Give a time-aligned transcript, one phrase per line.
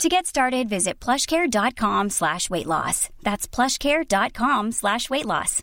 [0.00, 3.08] To get started, visit plushcare.com slash weight loss.
[3.22, 5.62] That's plushcare.com slash weight loss.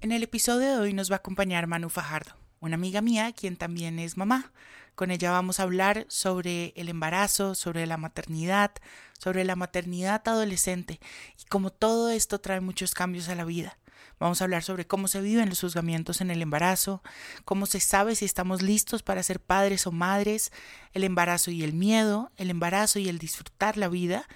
[0.00, 3.56] En el episodio de hoy nos va a acompañar Manu Fajardo, una amiga mía quien
[3.56, 4.52] también es mamá.
[4.94, 8.72] Con ella vamos a hablar sobre el embarazo, sobre la maternidad,
[9.18, 11.00] sobre la maternidad adolescente
[11.36, 13.78] y cómo todo esto trae muchos cambios a la vida.
[14.18, 17.02] Vamos a hablar sobre cómo se viven los juzgamientos en el embarazo,
[17.44, 20.52] cómo se sabe si estamos listos para ser padres o madres,
[20.92, 24.26] el embarazo y el miedo, el embarazo y el disfrutar la vida,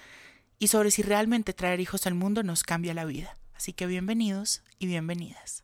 [0.59, 3.35] y sobre si realmente traer hijos al mundo nos cambia la vida.
[3.53, 5.63] Así que bienvenidos y bienvenidas.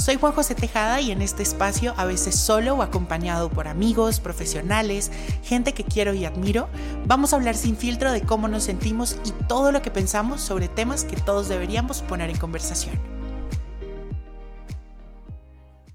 [0.00, 4.18] Soy Juan José Tejada y en este espacio, a veces solo o acompañado por amigos,
[4.18, 5.12] profesionales,
[5.44, 6.70] gente que quiero y admiro,
[7.04, 10.68] vamos a hablar sin filtro de cómo nos sentimos y todo lo que pensamos sobre
[10.68, 12.98] temas que todos deberíamos poner en conversación.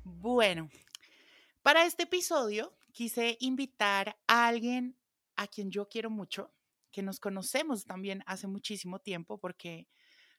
[0.04, 0.70] Bueno,
[1.64, 4.96] para este episodio quise invitar a alguien
[5.36, 6.54] a quien yo quiero mucho,
[6.92, 9.88] que nos conocemos también hace muchísimo tiempo porque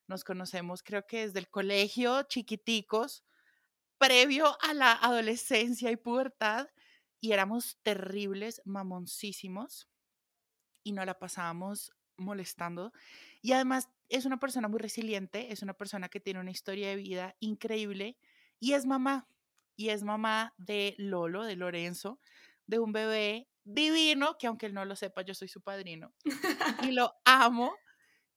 [0.06, 3.24] nos conocemos creo que desde el colegio, chiquiticos,
[3.98, 6.68] previo a la adolescencia y pubertad
[7.20, 9.88] y éramos terribles, mamoncísimos
[10.82, 12.92] y nos la pasábamos molestando.
[13.42, 16.96] Y además es una persona muy resiliente, es una persona que tiene una historia de
[16.96, 18.16] vida increíble
[18.60, 19.28] y es mamá.
[19.78, 22.18] Y es mamá de Lolo, de Lorenzo,
[22.66, 26.14] de un bebé divino, que aunque él no lo sepa, yo soy su padrino.
[26.82, 27.74] y lo amo.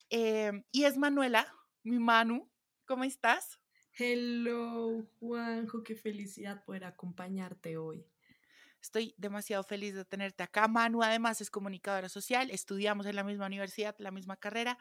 [0.09, 1.53] Em, y es Manuela,
[1.83, 2.49] mi Manu.
[2.85, 3.59] ¿Cómo estás?
[4.01, 8.05] Hello, Juanjo, qué felicidad poder acompañarte hoy.
[8.81, 10.69] Estoy demasiado feliz de tenerte acá.
[10.69, 14.79] Manu además es comunicadora social, estudiamos en la misma universidad, la misma carrera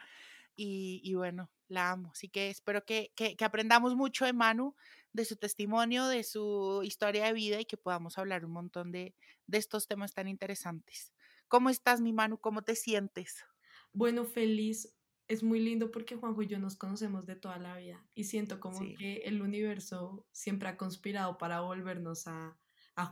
[0.54, 2.10] y, bueno, la amo.
[2.12, 4.76] Así que espero que, que, aprendamos mucho de Manu,
[5.12, 9.16] de su testimonio, de su historia de vida y que podamos hablar un montón de,
[9.48, 11.12] de estos temas tan interesantes.
[11.48, 12.38] ¿Cómo estás, mi Manu?
[12.38, 13.44] ¿Cómo te sientes?
[13.92, 14.94] Bueno, feliz
[15.28, 18.58] es muy lindo porque Juanjo y yo nos conocemos de toda la vida y siento
[18.60, 22.58] como que el universo siempre ha conspirado para volvernos a,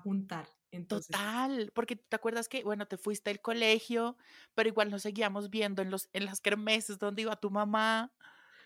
[0.02, 0.48] juntar.
[0.72, 4.16] Entonces, Total, porque te acuerdas que, bueno, te fuiste del colegio,
[4.52, 8.12] pero igual nos seguíamos viendo en, los, en las kermeses donde iba tu mamá.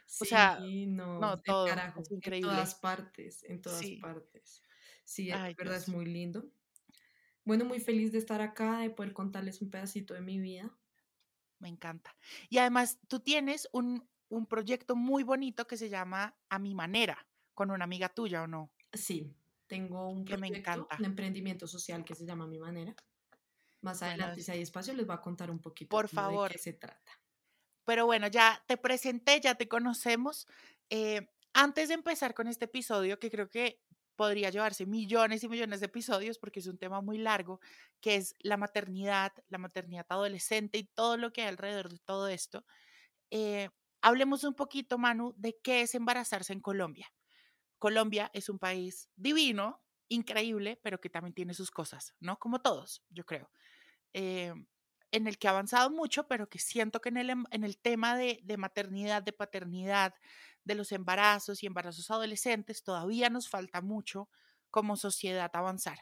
[0.07, 2.49] Sí, o sea, no, no todo, carajo, increíble.
[2.49, 4.63] En todas partes, en todas partes.
[5.05, 6.51] Sí, verdad es muy lindo.
[7.45, 10.75] Bueno, muy feliz de estar acá, de poder contarles un pedacito de mi vida
[11.61, 12.17] me encanta.
[12.49, 14.09] Y además tú tienes un,
[14.49, 18.73] proyecto muy bonito que se llama A mi manera, con una amiga tuya, ¿o no?
[18.93, 19.35] Sí,
[19.67, 20.97] tengo un proyecto, me encanta.
[20.99, 22.95] un emprendimiento social que se llama A mi manera.
[23.83, 26.51] Más adelante, si hay espacio, les voy a contar un poquito por favor.
[26.51, 27.13] de qué se trata.
[27.85, 30.47] Pero bueno, ya te presenté, ya te conocemos.
[30.91, 33.83] Eh, antes de empezar con este episodio, que creo que
[34.21, 37.59] podría llevarse millones y millones de episodios porque es un tema muy largo,
[38.03, 42.29] que es la maternidad, la maternidad adolescente y todo lo que hay alrededor de todo
[42.29, 42.67] esto.
[43.31, 43.71] Eh,
[44.03, 47.11] hablemos un poquito, Manu, de qué es embarazarse en Colombia.
[47.79, 52.39] Colombia es un país divino, increíble, pero que también tiene sus cosas, ¿no?
[52.39, 53.51] Como todos, yo creo.
[54.13, 54.53] Eh,
[55.13, 57.79] en el que ha avanzado mucho, pero que siento que en el, em, en el
[57.79, 60.13] tema de, de maternidad, de paternidad,
[60.65, 64.29] de los embarazos y embarazos adolescentes, todavía nos falta mucho
[64.71, 65.99] como sociedad avanzar.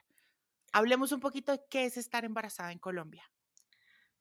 [0.72, 3.30] Hablemos un poquito de qué es estar embarazada en Colombia.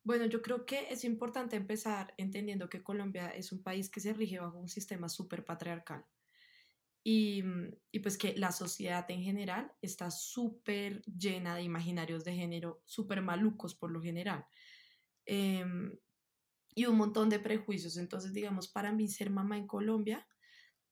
[0.04, 4.14] Bueno, yo creo que es importante empezar entendiendo que Colombia es un país que se
[4.14, 6.06] rige bajo un sistema súper patriarcal.
[7.04, 12.34] Y, mm, y, pues que la sociedad en general está súper llena de imaginarios de
[12.34, 14.46] género, súper malucos por lo general.
[15.26, 15.92] Em,
[16.78, 17.96] y un montón de prejuicios.
[17.96, 20.24] Entonces, digamos, para mí ser mamá en Colombia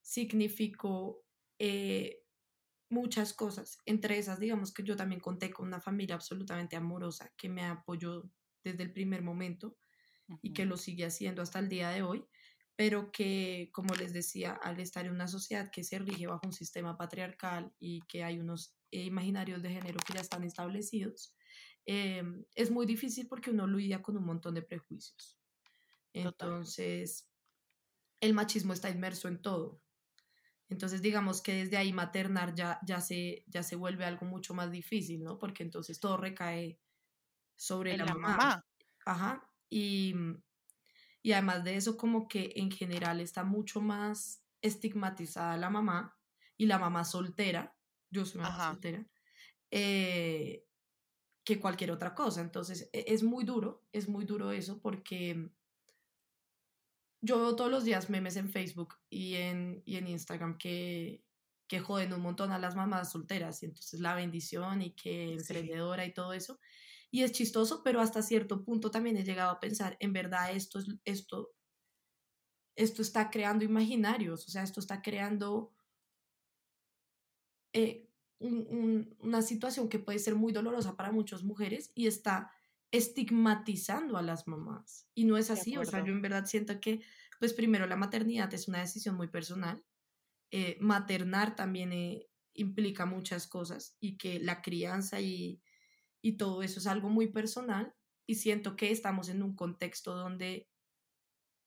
[0.02, 1.22] significó
[1.60, 2.24] eh,
[2.90, 3.78] muchas cosas.
[3.86, 8.28] Entre esas, digamos que yo también conté con una familia absolutamente amorosa que me apoyó
[8.64, 9.78] desde el primer momento
[10.42, 12.24] y que lo sigue haciendo hasta el día de hoy,
[12.74, 16.52] pero que, como les decía, al estar en una sociedad que se rige bajo un
[16.52, 21.36] sistema patriarcal y que hay unos imaginarios de género que ya están establecidos,
[21.84, 25.35] em, es muy difícil porque uno lidia con un montón de prejuicios.
[26.16, 27.28] Entonces,
[28.20, 29.82] el machismo está inmerso en todo.
[30.68, 34.70] Entonces, digamos que desde ahí maternar ya, ya, se, ya se vuelve algo mucho más
[34.70, 35.38] difícil, ¿no?
[35.38, 36.80] Porque entonces todo recae
[37.54, 38.64] sobre la, mamá.
[39.04, 39.48] Ajá.
[39.68, 40.14] Y,
[41.22, 46.18] y además de eso, como que en general está mucho más estigmatizada la mamá
[46.56, 47.76] y la mamá soltera,
[48.10, 49.06] yo soy mamá soltera,
[49.70, 50.64] eh,
[51.44, 52.40] que cualquier otra cosa.
[52.40, 55.50] Entonces, e, es muy duro, es muy duro eso porque
[57.26, 61.24] yo veo todos los días memes en Facebook y en, y en Instagram que,
[61.68, 66.06] que joden un montón a las mamás solteras y entonces la bendición y que emprendedora
[66.06, 66.60] y todo eso.
[67.10, 70.78] Y es chistoso, pero hasta cierto punto también he llegado a pensar, en verdad esto,
[70.78, 71.50] es, esto,
[72.76, 75.72] esto está creando imaginarios, o sea, esto está creando
[77.72, 78.08] eh,
[78.38, 82.52] una situación que puede ser muy dolorosa para muchas mujeres y está
[82.90, 85.08] estigmatizando a las mamás.
[85.14, 87.02] Y no es así, o sea, yo en verdad siento que,
[87.38, 89.82] pues primero, la maternidad es una decisión muy personal.
[90.50, 95.60] Eh, maternar también eh, implica muchas cosas y que la crianza y,
[96.22, 97.94] y todo eso es algo muy personal
[98.26, 100.68] y siento que estamos en un contexto donde,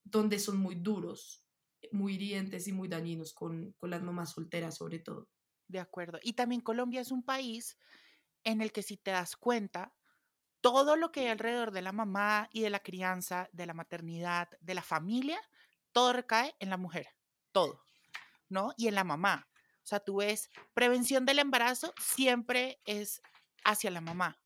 [0.04, 1.46] donde son muy duros,
[1.92, 5.30] muy hirientes y muy dañinos con, con las mamás solteras sobre todo.
[5.68, 6.20] De acuerdo.
[6.24, 7.78] Y también Colombia es un país
[8.44, 9.94] en el que si te das cuenta,
[10.62, 14.50] todo lo que hay alrededor de la mamá y de la crianza, de la maternidad,
[14.60, 15.40] de la familia,
[15.92, 17.08] todo recae en la mujer,
[17.52, 17.84] todo,
[18.50, 18.74] ¿no?
[18.78, 19.48] Y en la mamá.
[19.84, 23.22] O sea, tú ves, prevención del embarazo siempre es
[23.64, 24.40] hacia la mamá.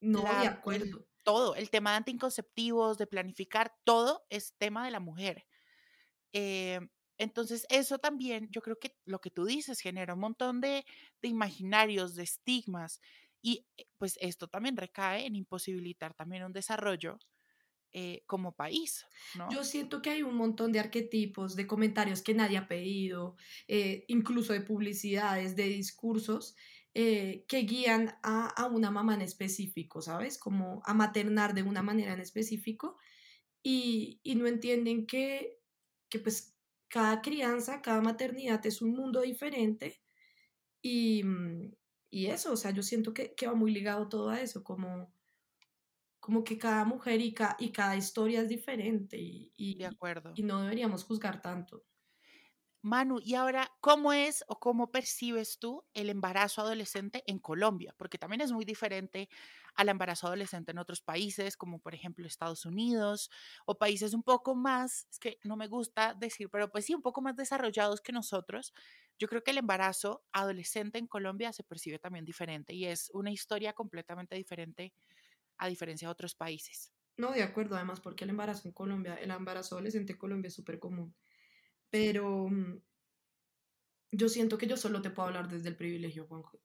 [0.00, 1.06] No, de acuerdo.
[1.22, 5.46] todo, el tema de anticonceptivos, de planificar, todo es tema de la mujer.
[6.32, 6.80] Eh,
[7.16, 10.84] entonces, eso también, yo creo que lo que tú dices genera un montón de,
[11.22, 13.00] de imaginarios, de estigmas,
[13.44, 17.18] y eh, pues esto también recae en imposibilitar también un desarrollo
[17.92, 19.04] eh, como país.
[19.50, 23.36] Yo siento que hay un montón de arquetipos, de comentarios que nadie ha pedido,
[23.68, 26.56] eh, incluso de publicidades, de discursos
[26.94, 30.38] que guían a, a, una mamá en específico, ¿sabes?
[30.38, 32.96] Como a maternar de una manera en específico
[33.64, 35.58] y, y no entienden que,
[36.08, 36.56] que pues
[36.86, 40.04] cada crianza, cada maternidad es un mundo diferente
[40.80, 41.72] y, mm,
[42.14, 45.12] y eso, o sea, yo siento que, que, va muy ligado todo a eso, como,
[46.20, 50.32] como que cada mujer y, y cada historia es diferente y, y, de acuerdo.
[50.36, 51.84] y no deberíamos juzgar tanto.
[52.82, 57.94] Manu, y ahora, ¿cómo es o cómo percibes tú el embarazo adolescente en Colombia?
[57.96, 59.30] Porque también es muy diferente
[59.74, 63.30] al embarazo adolescente en otros países, como por ejemplo Estados Unidos,
[63.64, 67.02] o países un poco más, es que no me gusta decir, pero pues sí, un
[67.02, 68.72] poco más desarrollados que nosotros.
[69.18, 73.30] Yo creo que el embarazo adolescente en Colombia se percibe también diferente y es una
[73.30, 74.92] historia completamente diferente
[75.58, 76.92] a diferencia de otros países.
[77.16, 80.54] No, de acuerdo, además, porque el embarazo en Colombia, el embarazo adolescente en Colombia es
[80.54, 81.14] súper común
[81.94, 82.80] pero mm,
[84.10, 86.60] yo siento que yo solo te puedo hablar desde el privilegio, Juanjo.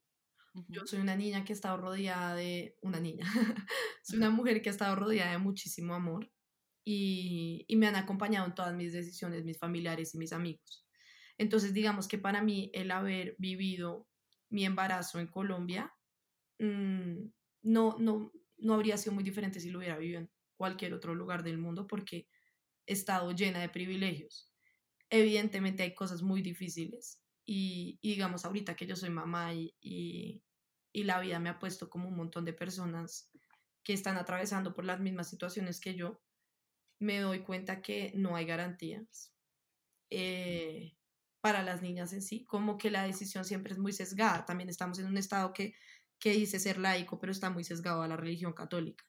[0.67, 2.75] Yo soy una niña que ha estado rodeada de...
[2.81, 3.25] Una niña.
[4.01, 6.31] soy una mujer que ha estado rodeada de muchísimo amor
[6.83, 10.87] y, y, me han acompañado en todas mis decisiones, mis familiares y mis amigos.
[11.39, 14.07] Entonces, digamos que para mí el haber vivido
[14.49, 15.91] mi embarazo en Colombia
[16.59, 17.29] mmm,
[17.63, 21.41] no, no, no habría sido muy diferente si lo hubiera vivido en cualquier otro lugar
[21.43, 22.27] del mundo porque
[22.85, 24.51] he estado llena de privilegios.
[25.09, 30.43] Evidentemente hay cosas muy difíciles y, digamos ahorita que yo soy mamá y, y,
[31.03, 33.31] la vida me ha puesto como un montón de personas
[33.83, 36.21] que están atravesando por las mismas situaciones que yo,
[36.99, 39.33] me doy cuenta que no hay garantías.
[40.09, 40.98] Eh,
[41.41, 44.45] para las niñas en sí, como que la decisión siempre es muy sesgada.
[44.45, 45.73] También estamos en un estado que,
[46.19, 49.05] que dice ser laico, pero está muy sesgado a la religión católica.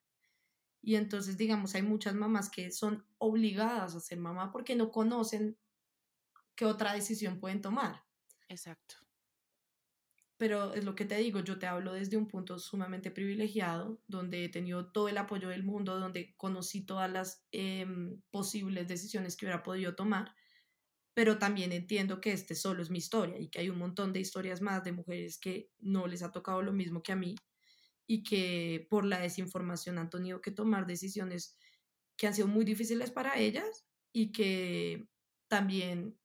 [0.83, 5.59] Y entonces, digamos, hay muchas mamás que son obligadas a ser mamá porque no conocen
[6.55, 8.03] qué otra decisión pueden tomar.
[8.49, 8.97] Exacto.
[10.37, 14.45] Pero es lo que te digo, yo te hablo desde un punto sumamente privilegiado, donde
[14.45, 19.45] he tenido todo el apoyo del mundo, donde conocí todas las em, posibles decisiones que
[19.45, 20.35] hubiera podido tomar,
[21.21, 24.21] pero también entiendo que este solo es mi historia y que hay un montón de
[24.21, 27.35] historias más de mujeres que no les ha tocado lo mismo que a mí
[28.07, 31.59] y que por la desinformación han tenido que tomar decisiones
[32.17, 33.85] que han sido muy difíciles para ellas
[34.15, 35.11] y que
[35.47, 36.19] también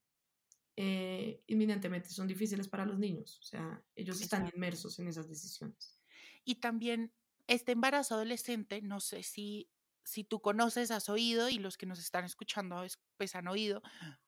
[0.77, 3.37] eh, inminentemente son difíciles para los niños.
[3.41, 5.99] O sea, ellos están inmersos en esas decisiones.
[6.45, 7.11] Y también
[7.47, 9.69] este embarazo adolescente, no sé si,
[10.05, 12.81] si tú conoces, has oído y los que nos están escuchando
[13.17, 13.83] pues han oído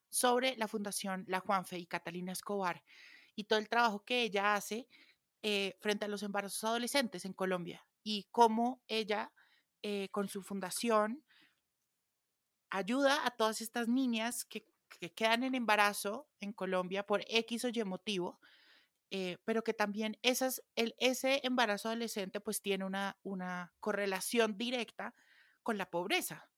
[0.10, 2.84] sobre la Fundación La Juanfe y Catalina Escobar
[3.36, 4.88] y todo el trabajo que ella hace
[5.44, 7.86] eh, frente a los embarazos adolescentes en Colombia.
[8.04, 9.34] y cómo ella
[9.84, 11.24] eh, con su fundación
[12.70, 14.66] ayuda a todas estas niñas que,
[15.16, 18.40] quedan en embarazo en Colombia por X o Y motivo,
[19.12, 25.14] eh, pero que también esas, el, ese embarazo adolescente pues tiene una, una correlación directa
[25.62, 26.50] con la pobreza,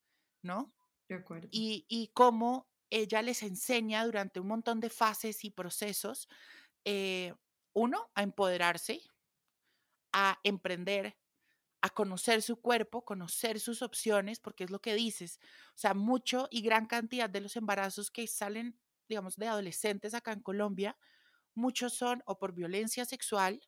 [0.44, 0.72] ¿no?
[1.10, 1.48] De acuerdo.
[1.52, 6.28] Y, y cómo ella les enseña durante un montón de fases y procesos,
[6.86, 7.34] eh,
[7.74, 9.02] uno, a empoderarse,
[10.12, 11.18] a emprender,
[11.82, 15.40] a conocer su cuerpo, conocer sus opciones, porque es lo que dices.
[15.70, 20.34] O sea, mucho y gran cantidad de los embarazos que salen, digamos, de adolescentes acá
[20.34, 20.98] en Colombia,
[21.56, 23.62] muchos son o por violencia sexual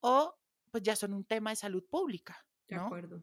[0.00, 0.38] o
[0.70, 2.46] pues ya son un tema de salud pública.
[2.68, 3.22] De acuerdo.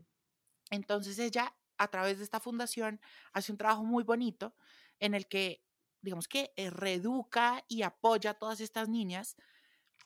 [0.70, 3.02] Entonces ella, a través de esta fundación,
[3.34, 4.56] hace un trabajo muy bonito
[5.02, 5.62] en el que,
[6.02, 9.36] digamos que eh, reeduca y apoya a todas estas niñas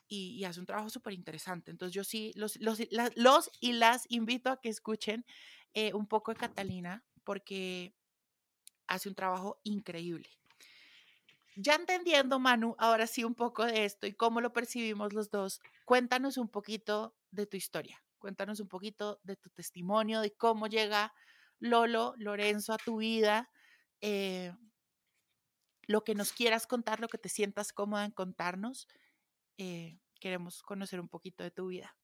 [0.08, 1.70] y, hace un trabajo súper interesante.
[1.70, 2.80] Entonces yo sí, los, los,
[3.16, 5.26] los, y las invito a que escuchen
[5.74, 7.94] eh, un poco de Catalina porque
[8.88, 10.30] hace un trabajo increíble.
[11.58, 15.62] Ya entendiendo, Manu, ahora sí un poco de esto y cómo lo percibimos los dos,
[15.86, 21.14] cuéntanos un poquito de tu historia, cuéntanos un poquito de tu testimonio, de cómo llega
[21.60, 23.50] Lolo, Lorenzo a tu vida,
[24.02, 24.54] eh,
[25.88, 28.88] lo que nos quieras contar, lo que te sientas cómoda en contarnos
[29.58, 31.96] eh, queremos conocer un poquito de tu vida.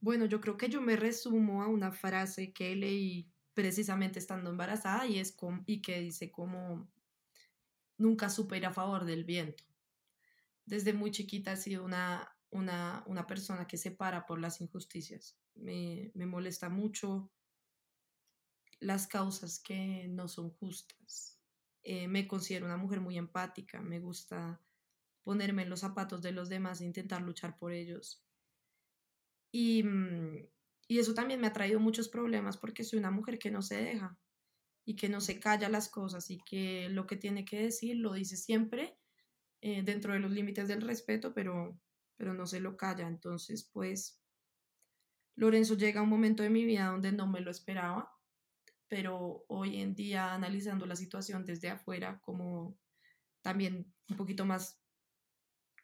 [0.00, 5.06] Bueno, yo creo que yo me resumo a una frase que leí precisamente estando embarazada
[5.06, 5.36] y, es
[5.66, 6.88] y que dice como
[7.96, 9.64] nunca supe ir a favor del viento.
[10.66, 15.38] Desde muy chiquita he sido una, una, una persona que se para por las injusticias.
[15.54, 17.30] Me, me molesta mucho
[18.80, 21.35] las causas que no son justas.
[21.88, 24.60] Eh, me considero una mujer muy empática, me gusta
[25.22, 28.24] ponerme en los zapatos de los demás e intentar luchar por ellos.
[29.52, 30.48] Y, mm,
[30.88, 33.76] y eso también me ha traído muchos problemas porque soy una mujer que no se
[33.76, 34.18] deja
[34.84, 38.14] y que no se calla las cosas y que lo que tiene que decir lo
[38.14, 38.98] dice siempre
[39.60, 41.80] eh, dentro de los límites del respeto, pero,
[42.16, 43.06] pero no se lo calla.
[43.06, 44.20] Entonces, pues,
[45.36, 48.15] Lorenzo llega a un momento de mi vida donde no me lo esperaba,
[48.88, 52.78] pero hoy en día analizando la situación desde afuera, como
[53.42, 54.80] también un poquito más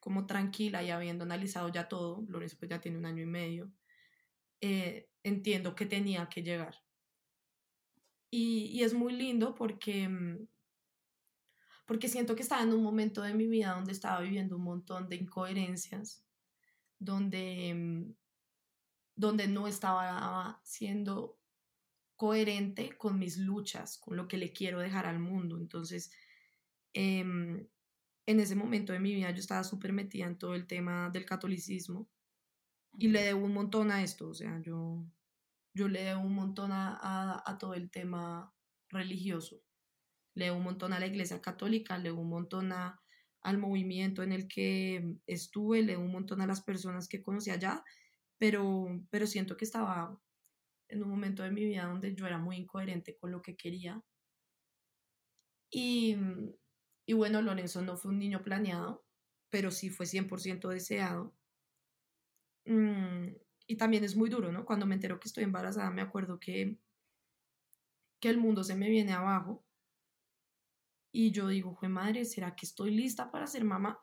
[0.01, 3.73] como tranquila y habiendo analizado ya todo, Lorenzo pues ya tiene un año y medio,
[4.61, 6.75] eh, entiendo que tenía que llegar.
[8.31, 10.49] Y, y, es muy lindo porque, mm,
[11.87, 15.09] porque siento que estaba en un momento de mi vida donde estaba viviendo un montón
[15.09, 16.25] de incoherencias,
[16.99, 18.15] donde, mm,
[19.15, 21.42] donde no estaba siendo
[22.23, 25.59] coherente con mis luchas, con lo que le quiero dejar al mundo.
[25.59, 26.13] Entonces,
[26.95, 31.11] eh, en ese momento de mi vida yo estaba súper metida en todo el tema
[31.11, 32.09] del catolicismo
[32.97, 35.05] y le debo un montón a esto, o sea, yo,
[35.75, 38.55] yo le debo un montón a, a, todo el tema
[38.89, 39.61] religioso,
[40.37, 43.03] le debo un montón a la iglesia católica, le debo un montón a,
[43.41, 47.51] al movimiento en el que estuve, le debo un montón a las personas que conocí
[47.51, 47.83] allá,
[48.39, 50.17] pero, pero siento que estaba
[50.93, 54.03] en un momento de mi vida donde yo era muy incoherente con lo que quería.
[55.71, 56.17] Y,
[57.07, 59.03] y bueno, Lorenzo no fue un niño planeado,
[59.49, 61.35] pero sí fue 100% deseado.
[62.67, 63.29] Mm,
[63.67, 64.67] y también es muy duro, ¿no?
[64.67, 66.77] Cuando me entero que estoy embarazada, me acuerdo que,
[68.21, 69.65] que el mundo se me viene abajo.
[71.11, 73.99] Y yo digo, fue madre, ¿será que estoy lista para ser mamá?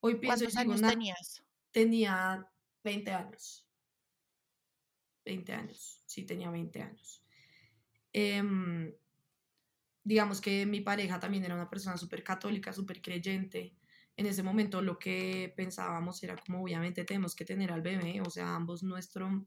[0.00, 1.44] Hoy pienso, ¿Cuántos años tenías?
[1.70, 2.50] Tenía
[2.82, 3.67] 20 años.
[5.28, 7.22] 20 años, sí, tenía 20 años.
[8.12, 8.42] Eh,
[10.08, 13.74] digamos que mi pareja también era una persona súper católica, súper creyente.
[14.16, 18.30] En ese momento lo que pensábamos era como obviamente tenemos que tener al bebé, o
[18.30, 19.46] sea, ambos nuestro,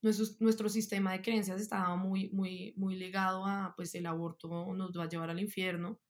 [0.00, 4.92] nuestro, nuestro sistema de creencias estaba muy, muy, muy ligado a, pues el aborto nos
[4.98, 6.00] va a llevar al infierno.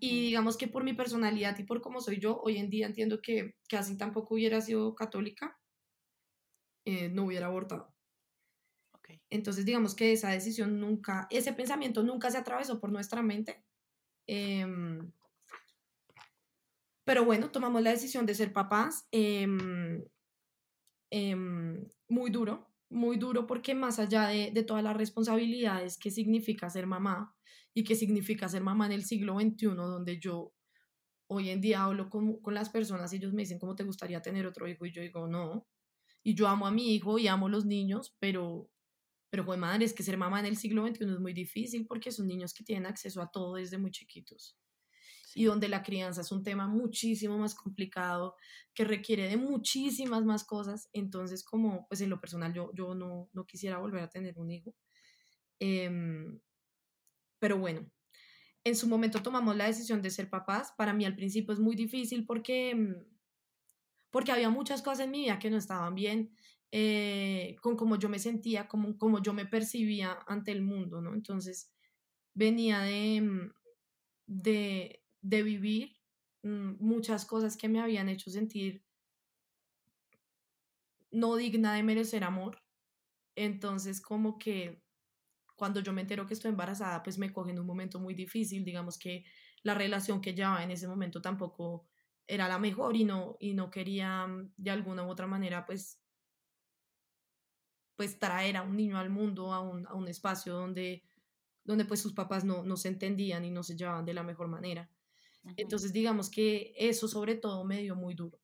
[0.00, 3.20] Y digamos que por mi personalidad y por cómo soy yo, hoy en día entiendo
[3.20, 5.57] que, que así tampoco hubiera sido católica,
[6.88, 7.94] eh, no hubiera abortado.
[9.28, 13.62] Entonces, digamos que esa decisión nunca, ese pensamiento nunca se atravesó por nuestra mente.
[14.26, 15.12] Em,
[17.04, 19.06] pero bueno, tomamos la decisión de ser papás.
[19.12, 20.02] Em,
[21.10, 26.70] em, muy duro, muy duro porque más allá de, de, todas las responsabilidades que significa
[26.70, 27.36] ser mamá
[27.74, 30.54] y que significa ser mamá en el siglo XXI, donde yo
[31.28, 34.22] hoy en día hablo con, con las personas y ellos me dicen, ¿cómo te gustaría
[34.22, 34.86] tener otro hijo?
[34.86, 35.66] Y yo digo, no.
[36.28, 38.70] Y yo amo a mi hijo y amo a los niños, pero
[39.30, 42.12] pero, pues, madre, es que ser mamá en el siglo XXI es muy difícil porque
[42.12, 44.56] son niños que tienen acceso a todo desde muy chiquitos.
[45.34, 48.34] y donde la crianza es un tema muchísimo más complicado,
[48.74, 50.88] que requiere de muchísimas más cosas.
[50.92, 54.50] Entonces, como pues en lo personal yo, yo no, no quisiera volver a tener un
[54.50, 54.74] hijo.
[55.60, 56.40] Em,
[57.38, 57.90] pero bueno,
[58.64, 60.72] en su momento tomamos la decisión de ser papás.
[60.76, 63.17] Para mí al principio es muy difícil porque, mm,
[64.10, 66.34] porque había muchas cosas en mi vida que no estaban bien.
[66.70, 71.14] Eh, con cómo yo me sentía, como, como yo me percibía ante el mundo, ¿no?
[71.14, 71.72] Entonces
[72.34, 73.52] venía de, mm,
[74.26, 75.96] de, de vivir
[76.42, 78.84] mm, muchas cosas que me habían hecho sentir
[81.10, 82.62] no digna de merecer amor.
[83.36, 84.82] Entonces, como que
[85.56, 88.64] cuando yo me entero que estoy embarazada, pues me coge en un momento muy difícil,
[88.64, 89.24] digamos que
[89.62, 91.88] la relación que llevaba en ese momento tampoco
[92.28, 96.00] era la mejor y no, y no quería mm, de alguna u otra manera pues
[97.96, 101.02] pues traer a un niño al mundo, a un, a un espacio donde,
[101.64, 104.46] donde pues sus papás no, no, se entendían y no se llevaban de la mejor
[104.46, 104.88] manera.
[105.56, 108.38] Entonces digamos que eso sobre todo me dio muy duro,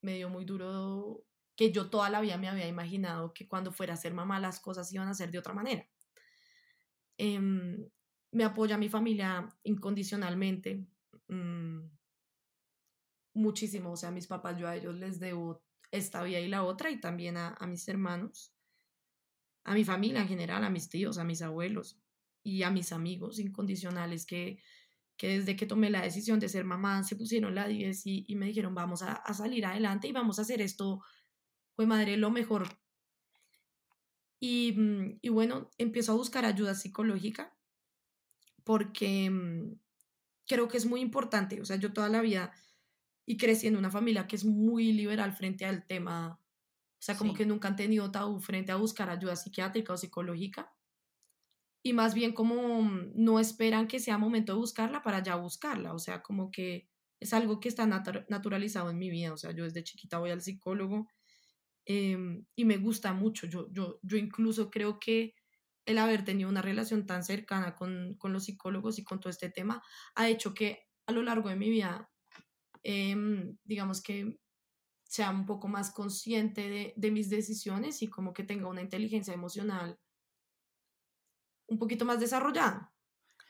[0.00, 1.22] me dio muy duro
[1.54, 4.58] que yo toda la vida me había imaginado que cuando fuera a ser mamá las
[4.58, 5.86] cosas iban a ser de otra manera.
[7.18, 7.90] Em,
[8.32, 10.86] me apoya mi familia incondicionalmente,
[11.28, 11.80] mm,
[13.38, 16.90] muchísimo, o sea, mis papás yo a ellos les debo esta vida y la otra
[16.90, 18.52] y también a, a mis hermanos
[19.68, 22.00] a mi familia en general, a mis tíos, a mis abuelos
[22.42, 24.62] y a mis amigos incondicionales que,
[25.18, 28.46] que desde que tomé la decisión de ser mamá se pusieron la 10 y, me
[28.46, 31.02] dijeron vamos a, salir adelante y vamos a hacer esto,
[31.76, 32.66] fue madre, lo mejor.
[34.40, 37.54] Y, mm, y bueno, empiezo a buscar ayuda psicológica
[38.64, 39.78] porque mm,
[40.46, 42.52] creo que es muy importante, o sea, yo toda la vida
[43.28, 46.40] y crecí en una familia que es muy liberal frente al tema
[46.98, 50.74] o sea, como que nunca han tenido tabú frente a buscar ayuda psiquiátrica o psicológica.
[51.84, 55.94] Y más bien como mm, no esperan que sea momento de buscarla para ya buscarla.
[55.94, 56.88] O sea, como que
[57.20, 59.32] es algo que está naturalizado en mi vida.
[59.32, 61.06] O sea, yo desde chiquita voy al psicólogo
[61.86, 63.46] em, y me gusta mucho.
[63.46, 65.34] Yo, yo, yo incluso creo que
[65.86, 69.50] el haber tenido una relación tan cercana con, con los psicólogos y con todo este
[69.50, 69.82] tema
[70.16, 72.10] ha hecho que a lo largo de mi vida,
[72.82, 74.38] em, digamos que
[75.04, 79.32] sea un poco más consciente de, de, mis decisiones y como que tenga una inteligencia
[79.32, 79.98] emocional
[81.66, 82.92] un poquito más desarrollada.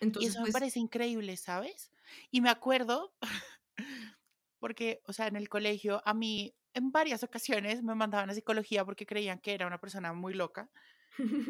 [0.01, 1.91] Entonces, y eso me pues parece increíble, ¿sabes?
[2.31, 3.15] Y me acuerdo,
[4.61, 8.85] porque, o sea, en el colegio a mí en varias ocasiones me mandaban a psicología
[8.85, 10.71] porque creían que era una persona muy loca.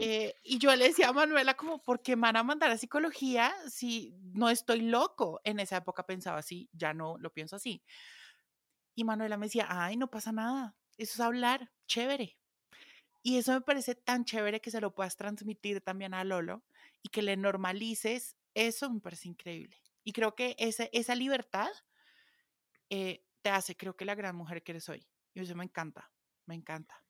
[0.01, 2.79] Eh, y yo le decía a Manuela como, ¿por qué me van a mandar a
[2.79, 5.41] psicología si no estoy loco?
[5.45, 7.83] En esa época pensaba así, ya no lo pienso así.
[8.95, 12.39] Y Manuela me decía, ay, no pasa nada, eso es hablar, chévere.
[13.23, 16.65] Y eso me parece tan chévere que se lo puedas transmitir también a Lolo
[17.03, 19.77] y que le normalices, eso me parece increíble.
[20.05, 21.69] Y creo que esa, esa libertad
[22.91, 25.07] eh, te hace, creo que la gran mujer que eres hoy.
[25.35, 26.11] Y eso me encanta,
[26.47, 27.05] me encanta.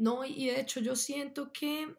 [0.00, 1.94] No, y de hecho yo siento que,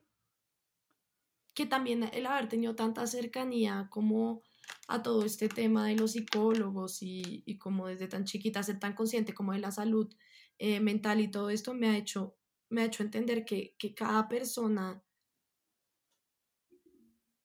[1.53, 4.41] que también el haber tenido tanta cercanía como
[4.87, 8.95] a todo este tema de los psicólogos y, y como desde tan chiquita ser tan
[8.95, 10.11] consciente como de la salud
[10.57, 12.35] eh, mental y todo esto me ha hecho,
[12.69, 15.03] me ha hecho entender que, que cada persona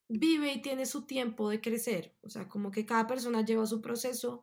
[0.09, 3.83] vive y tiene su tiempo de crecer, o sea, como que cada persona lleva su
[3.83, 4.43] proceso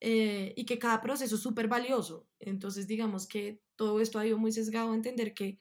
[0.00, 2.26] eh, y que cada proceso es súper valioso.
[2.38, 5.58] Entonces, digamos que todo esto ha ido muy sesgado a entender que,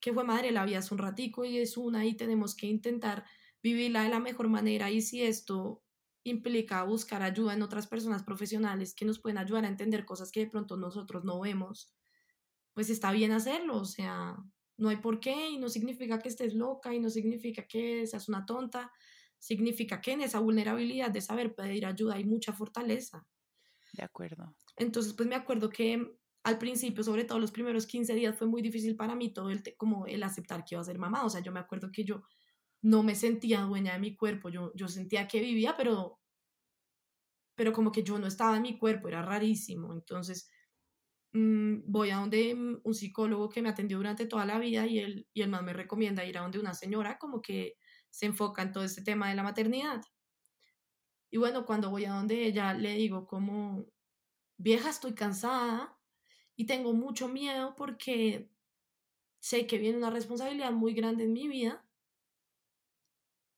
[0.00, 3.26] que fue madre, la vida es un ratico y es una y tenemos que intentar
[3.62, 5.84] vivirla de la mejor manera y si esto
[6.24, 10.40] implica buscar ayuda en otras personas profesionales que nos pueden ayudar a entender cosas que
[10.40, 11.92] de pronto nosotros no vemos,
[12.72, 14.38] pues está bien hacerlo, o sea,
[14.78, 18.30] no hay por qué y no significa que estés loca y no significa que seas
[18.30, 18.90] una tonta,
[19.38, 23.26] significa que en esa vulnerabilidad de saber pedir ayuda hay mucha fortaleza.
[23.92, 24.56] De acuerdo.
[24.78, 26.16] Entonces, pues me acuerdo que
[26.46, 29.64] al principio, sobre todo los primeros 15 días, fue muy difícil para mí todo el,
[29.76, 32.22] como el aceptar que iba a ser mamá, o sea, yo me acuerdo que yo
[32.82, 36.20] no me sentía dueña de mi cuerpo, yo, yo sentía que vivía, pero,
[37.56, 39.92] pero como que yo no estaba en mi cuerpo, era rarísimo.
[39.92, 40.48] Entonces
[41.32, 45.00] mm, voy a donde mm, un psicólogo que me atendió durante toda la vida y
[45.00, 47.74] él, y él más me recomienda ir a donde una señora como que
[48.08, 50.00] se enfoca en todo este tema de la maternidad.
[51.28, 53.84] Y bueno, cuando voy a donde ella le digo como,
[54.58, 55.95] vieja, estoy cansada
[56.56, 58.50] y tengo mucho miedo porque
[59.38, 61.84] sé que viene una responsabilidad muy grande en mi vida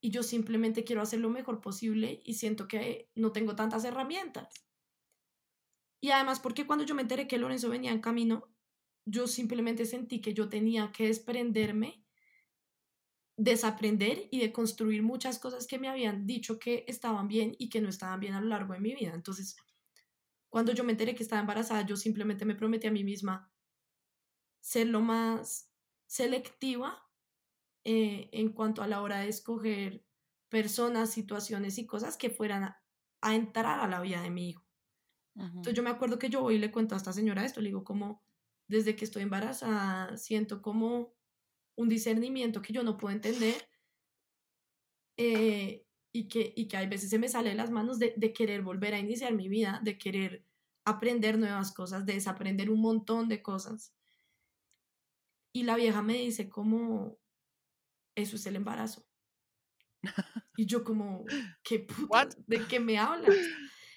[0.01, 4.49] y yo simplemente quiero hacer lo mejor posible y siento que no tengo tantas herramientas.
[6.01, 8.49] Y además porque cuando yo me enteré que Lorenzo venía en camino,
[9.05, 12.05] yo simplemente sentí que yo tenía que desprenderme
[13.39, 17.81] desaprender y de construir muchas cosas que me habían dicho que estaban bien y que
[17.81, 19.13] no estaban bien a lo largo de mi vida.
[19.15, 19.57] Entonces,
[20.49, 23.53] cuando yo me enteré que estaba embarazada, yo simplemente me prometí a mí misma
[24.61, 25.71] ser lo más
[26.07, 27.07] selectiva
[27.85, 30.05] eh, en cuanto a la hora de escoger
[30.49, 32.65] personas, situaciones y cosas que fueran
[33.21, 34.65] a, entrar a la vida de mi hijo.
[35.37, 37.69] Entonces yo me acuerdo que yo voy y le cuento a esta señora esto, le
[37.69, 38.25] digo como,
[38.67, 41.15] desde que estoy embarazada, siento como
[41.77, 43.69] un discernimiento que yo no puedo entender
[45.17, 45.88] eh,
[46.19, 48.63] y, que, y que hay veces se me sale de las manos de, de querer
[48.63, 50.45] volver a iniciar mi vida, de querer
[50.85, 53.95] aprender nuevas cosas, de desaprender un montón de cosas.
[55.53, 57.21] Y la vieja me dice como,
[58.17, 59.07] eso es el embarazo.
[60.57, 61.25] Y yo como,
[61.63, 62.29] ¿qué puta?
[62.49, 63.37] ¿De qué me hablas?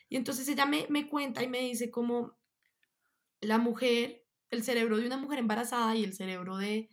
[0.09, 2.37] Y entonces ella me, me cuenta y me dice como
[3.39, 6.87] la mujer, el cerebro de una mujer embarazada y el cerebro de,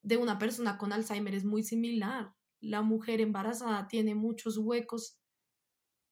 [0.00, 2.32] de una persona con Alzheimer es muy similar.
[2.62, 5.18] La mujer embarazada tiene muchos huecos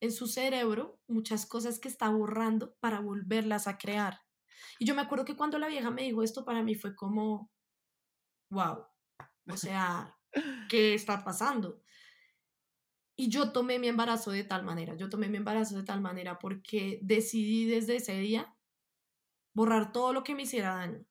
[0.01, 4.21] en su cerebro, muchas cosas que está borrando para volverlas a crear.
[4.79, 7.51] Y yo me acuerdo que cuando la vieja me dijo esto, para mí fue como,
[8.51, 8.85] wow,
[9.49, 10.19] o sea,
[10.69, 11.83] ¿qué está pasando?
[13.17, 16.39] Y yo tomé mi embarazo de tal manera, yo tomé mi embarazo de tal manera
[16.39, 18.57] porque decidí desde ese día
[19.55, 21.05] borrar todo lo que me hiciera daño,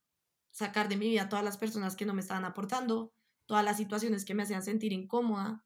[0.49, 3.13] sacar de mi vida todas las personas que no me estaban aportando,
[3.49, 5.65] todas las situaciones que me hacían sentir incómoda,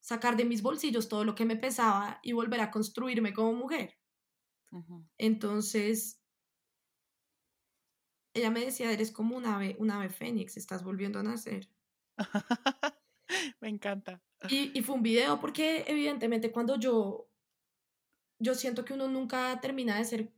[0.00, 3.96] sacar de mis bolsillos todo lo que me pesaba y volver a construirme como mujer.
[5.16, 6.22] Entonces,
[8.34, 11.70] ella me decía, eres como un ave, un ave fénix, estás volviendo a nacer.
[13.62, 14.22] me encanta.
[14.50, 17.30] Y, y, fue un video porque evidentemente cuando yo,
[18.38, 20.34] yo siento que uno nunca termina de ser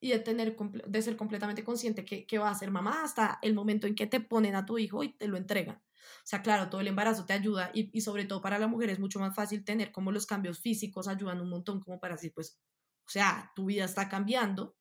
[0.00, 3.52] y de, tener, de ser completamente consciente que, que, va a ser mamá hasta el
[3.52, 5.82] momento en que te ponen a tu hijo y te lo entregan.
[6.00, 8.90] O sea, claro, todo el embarazo te ayuda y, y sobre todo para la mujer
[8.90, 12.32] es mucho más fácil tener como los cambios físicos ayudan un montón como para decir,
[12.34, 12.58] pues,
[13.06, 14.76] o sea, tu vida está cambiando,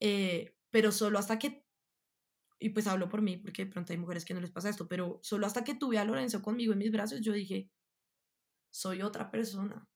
[0.00, 1.64] eh, pero solo hasta que,
[2.58, 4.88] y pues hablo por mí porque de pronto hay mujeres que no les pasa esto,
[4.88, 7.70] pero solo hasta que tuve a Lorenzo conmigo en mis brazos, yo dije,
[8.70, 9.88] soy otra persona.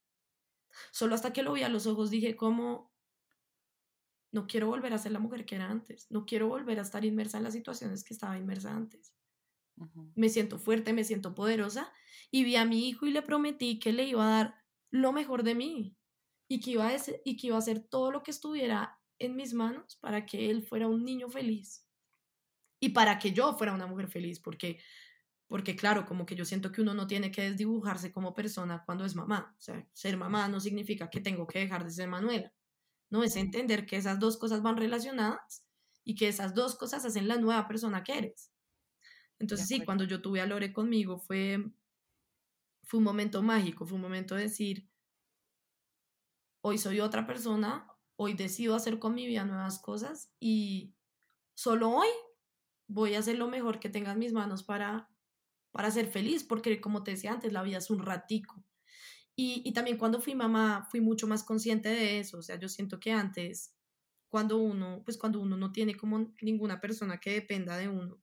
[0.91, 2.93] Solo hasta que lo vi a los ojos dije, como
[4.31, 6.07] no quiero volver a ser la mujer que era antes.
[6.11, 9.13] No quiero volver a estar inmersa en las situaciones que estaba inmersa antes.
[10.15, 11.91] Me siento fuerte, me siento poderosa.
[12.31, 14.55] Y vi a mi hijo y le prometí que le iba a dar
[14.91, 15.95] lo mejor de mí.
[16.47, 19.53] Y que iba a, y que iba a hacer todo lo que estuviera en mis
[19.53, 21.87] manos para que él fuera un niño feliz.
[22.79, 24.39] Y para que yo fuera una mujer feliz.
[24.39, 24.79] Porque
[25.47, 29.05] porque claro, como que yo siento que uno no tiene que desdibujarse como persona cuando
[29.05, 29.55] es mamá.
[29.57, 32.51] O sea, ser mamá no significa que tengo que dejar de ser Manuela.
[33.09, 33.23] ¿no?
[33.23, 35.65] Es entender que esas dos cosas van relacionadas
[36.03, 38.51] y que esas dos cosas hacen la nueva persona que eres.
[39.39, 41.71] Entonces sí, cuando yo tuve a Lore conmigo fue,
[42.83, 44.89] fue un momento mágico, fue un momento de decir,
[46.61, 50.95] hoy soy otra persona, hoy decido hacer con mi vida nuevas cosas y
[51.53, 52.07] solo hoy
[52.87, 55.09] voy a hacer lo mejor que tenga en mis manos para,
[55.71, 58.63] para ser feliz, porque como te decía antes, la vida es un ratico.
[59.37, 63.01] Y, también cuando fui mamá fui mucho más consciente de eso, o sea, yo siento
[63.01, 63.75] que antes,
[64.29, 68.17] cuando uno, pues cuando uno no tiene como ninguna persona que dependa de uno,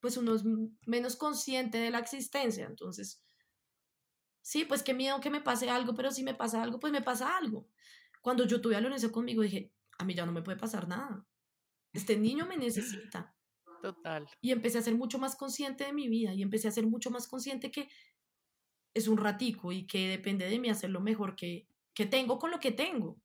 [0.00, 0.42] pues uno es
[0.86, 3.22] menos consciente de la existencia, entonces,
[4.42, 7.02] sí, pues qué miedo que me pase algo, pero si me pasa algo, pues me
[7.02, 7.68] pasa algo.
[8.22, 11.26] Cuando yo tuve a Lorenzo conmigo dije, a mí ya no me puede pasar nada,
[11.92, 13.34] este niño me necesita.
[13.82, 14.28] Total.
[14.40, 17.10] Y empecé a ser mucho más consciente de mi vida y empecé a ser mucho
[17.10, 17.88] más consciente que
[18.92, 22.50] es un ratico y que depende de mí hacer lo mejor que, que tengo con
[22.50, 23.20] lo que tengo.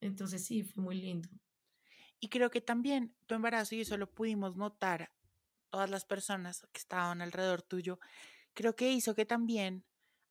[0.00, 1.28] Entonces sí, fue muy lindo.
[2.20, 5.10] Y creo que también tu embarazo, y eso lo pudimos notar
[5.70, 7.98] todas las personas que estaban alrededor tuyo,
[8.54, 9.84] creo que hizo que también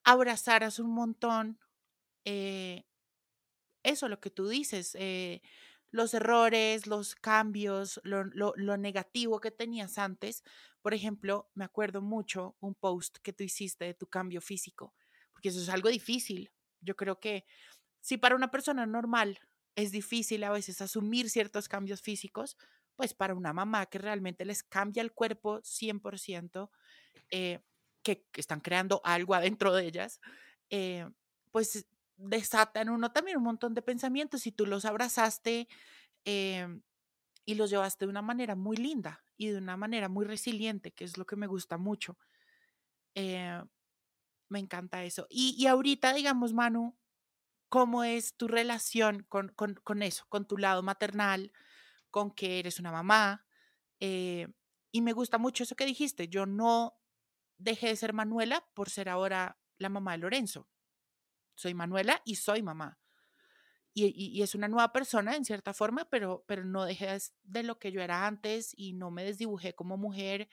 [0.04, 1.60] abrazaras un montón
[2.26, 2.86] eh,
[3.84, 5.42] eso, lo que tú dices, eh,
[5.92, 10.44] los errores, los cambios, lo, lo, negativo que tenías antes.
[10.82, 14.94] Por ejemplo, me acuerdo mucho un post que tú hiciste de tu cambio físico,
[15.32, 16.52] porque eso es algo difícil.
[16.82, 17.46] Yo creo que
[18.02, 19.40] si para una persona normal
[19.76, 22.58] es difícil a veces asumir ciertos cambios físicos,
[23.00, 26.70] pues para una mamá que realmente les cambia el cuerpo 100%,
[27.32, 27.62] eh,
[28.04, 30.20] que, están creando algo adentro de ellas,
[30.70, 31.10] eh,
[31.50, 35.70] pues desata en uno también un montón de pensamientos y tú los abrazaste
[36.26, 36.82] em,
[37.46, 41.06] y los llevaste de una manera muy linda y de una manera muy resiliente, que
[41.06, 42.18] es lo que me gusta mucho.
[43.16, 43.64] Eh,
[44.50, 45.26] me encanta eso.
[45.30, 46.98] Y, y, ahorita, digamos, Manu,
[47.70, 51.54] ¿cómo es tu relación con, con, eso, con tu lado maternal,
[52.10, 53.46] con que eres una mamá?
[54.00, 54.48] Eh,
[54.92, 56.28] y me gusta mucho eso que dijiste.
[56.28, 57.00] Yo no
[57.58, 60.68] dejé de ser Manuela por ser ahora la mamá de Lorenzo.
[61.56, 63.00] Soy Manuela y soy mamá.
[63.94, 67.92] Y, es una nueva persona en cierta forma, pero, pero no dejé de lo que
[67.92, 70.48] yo era antes y no me desdibujé como mujer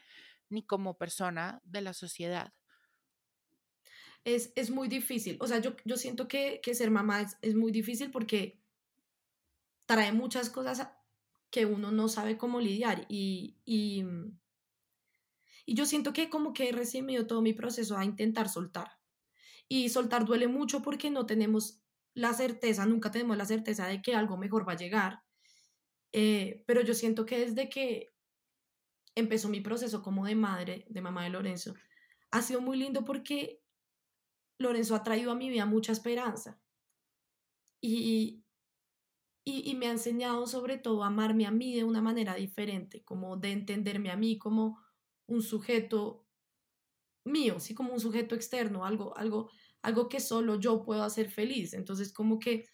[0.48, 2.52] ni como persona de la sociedad.
[4.24, 5.36] Es, es muy difícil.
[5.40, 8.60] O sea, yo, yo siento que, que ser mamá es, es, muy difícil porque
[9.86, 10.88] trae muchas cosas
[11.56, 13.06] que uno no sabe cómo lidiar.
[13.08, 14.04] Y, y,
[15.64, 18.98] y yo siento que como que he recibido todo mi proceso a intentar soltar.
[19.66, 21.80] Y soltar duele mucho porque no tenemos
[22.12, 25.22] la certeza, nunca tenemos la certeza de que algo mejor va a llegar.
[26.12, 28.14] Eh, pero yo siento que desde que
[29.14, 31.72] empezó mi proceso como de madre, de mamá de Lorenzo,
[32.32, 33.62] ha sido muy lindo porque
[34.58, 36.60] Lorenzo ha traído a mi vida mucha esperanza.
[37.80, 38.44] Y,
[39.48, 43.36] y, me ha enseñado sobre todo a amarme a mí de una manera diferente, como
[43.36, 44.80] de entenderme a mí como
[45.26, 46.26] un sujeto
[47.24, 49.50] mío, sí, como un sujeto externo, algo, algo
[49.86, 51.72] algo que solo yo puedo hacer feliz.
[51.72, 52.66] Entonces, como que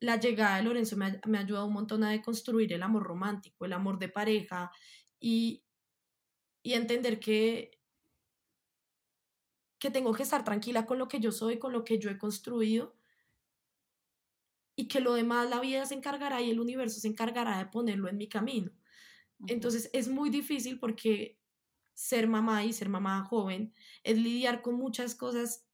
[0.00, 3.02] la llegada de Lorenzo me ha, me ha ayudado un montón a construir el amor
[3.02, 4.70] romántico, el amor de pareja
[5.20, 5.62] y,
[6.62, 7.78] y entender que,
[9.78, 12.16] que tengo que estar tranquila con lo que yo soy, con lo que yo he
[12.16, 12.99] construido
[14.80, 18.08] y que lo demás la vida se encargará y el universo se encargará de ponerlo
[18.08, 18.72] en mi camino.
[19.46, 21.38] Entonces es muy difícil porque
[21.92, 25.66] ser mamá y ser mamá joven es lidiar con muchas cosas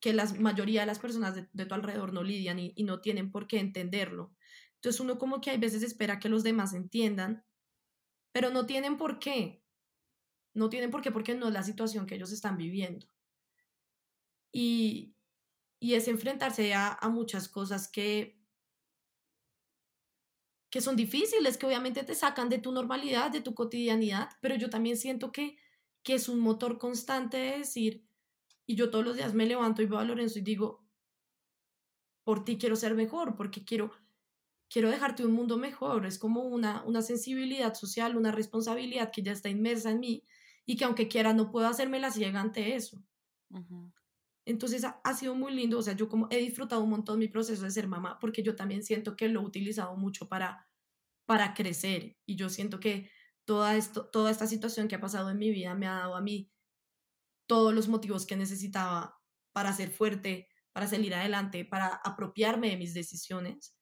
[0.00, 3.46] que la mayoría de las personas de, tu alrededor no lidian y, no tienen por
[3.46, 4.34] qué entenderlo.
[4.74, 7.42] Entonces uno como que hay veces espera que los demás entiendan,
[8.32, 9.62] pero no tienen por qué.
[10.52, 13.06] No tienen por qué porque no es la situación que ellos están viviendo.
[14.52, 15.14] Y,
[15.84, 18.40] y es enfrentarse a, a muchas cosas que,
[20.70, 24.70] que son difíciles, que obviamente te sacan de tu normalidad, de tu cotidianidad, pero yo
[24.70, 25.58] también siento que,
[26.02, 28.08] que es un motor constante de decir,
[28.64, 30.86] y yo todos los días me levanto y veo a Lorenzo y digo,
[32.22, 33.92] por ti quiero ser mejor, porque quiero,
[34.70, 36.06] quiero dejarte un mundo mejor.
[36.06, 40.24] Es como una, una sensibilidad social, una responsabilidad que ya está inmersa en mí
[40.64, 43.04] y que aunque quiera no puedo hacerme la ciega ante eso.
[44.46, 47.64] Entonces ha, sido muy lindo, o sea, yo como he disfrutado un montón mi proceso
[47.64, 50.68] de ser mamá, porque yo también siento que lo he utilizado mucho para,
[51.26, 53.10] para crecer y yo siento que
[53.46, 56.20] toda, esto, toda esta situación que ha pasado en mi vida me ha dado a
[56.20, 56.50] mí
[57.46, 59.18] todos los motivos que necesitaba
[59.52, 63.74] para ser fuerte, para salir adelante, para apropiarme de mis decisiones.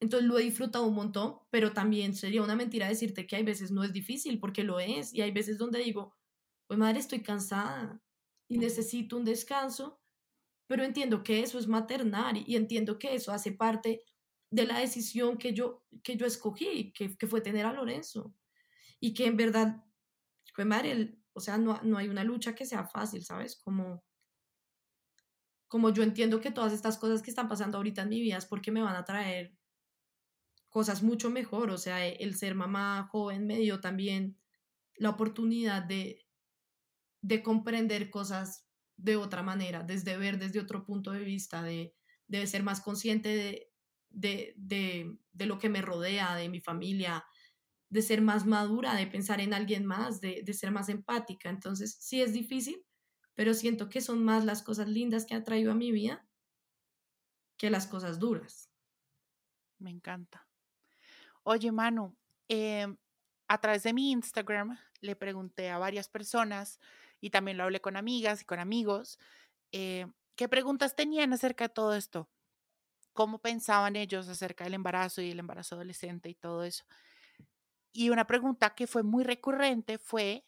[0.00, 3.70] Entonces lo he disfrutado un montón, pero también sería una mentira decirte que hay veces
[3.70, 6.16] no es difícil, porque lo es, y hay veces donde digo,
[6.66, 8.00] pues madre, estoy cansada
[8.54, 10.00] y necesito un descanso,
[10.68, 14.04] pero entiendo que eso es maternar y entiendo que eso hace parte
[14.48, 18.32] de la decisión que yo, que yo escogí, que, que fue tener a Lorenzo.
[19.00, 19.84] Y que en verdad,
[20.54, 23.56] pues madre, o sea, no, no hay una lucha que sea fácil, ¿sabes?
[23.56, 24.04] Como,
[25.66, 28.46] como yo entiendo que todas estas cosas que están pasando ahorita en mi vida es
[28.46, 29.58] porque me van a traer
[30.68, 31.70] cosas mucho mejor.
[31.70, 34.38] O sea, el ser mamá joven me dio también
[34.94, 36.23] la oportunidad de,
[37.24, 38.66] de comprender cosas
[38.98, 41.94] de otra manera, desde ver desde otro punto de vista, de,
[42.28, 43.72] de ser más consciente de,
[44.10, 47.24] de, de, de, lo que me rodea, de mi familia,
[47.88, 51.48] de ser más madura, de pensar en alguien más, de, ser más empática.
[51.48, 52.84] Entonces, sí es difícil,
[53.32, 56.28] pero siento que son más las cosas lindas que ha traído a mi vida
[57.56, 58.70] que las cosas duras.
[59.78, 60.46] Me encanta.
[61.42, 62.14] Oye, Manu,
[62.48, 62.98] em,
[63.48, 66.78] a través de mi Instagram le pregunté a varias personas
[67.24, 69.18] y también lo hablé con amigas y con amigos,
[69.72, 70.06] eh,
[70.36, 72.28] ¿qué preguntas tenían acerca de todo esto?
[73.14, 76.84] ¿Cómo pensaban ellos acerca del embarazo y el embarazo adolescente y todo eso?
[77.94, 80.44] Y una pregunta que fue muy recurrente fue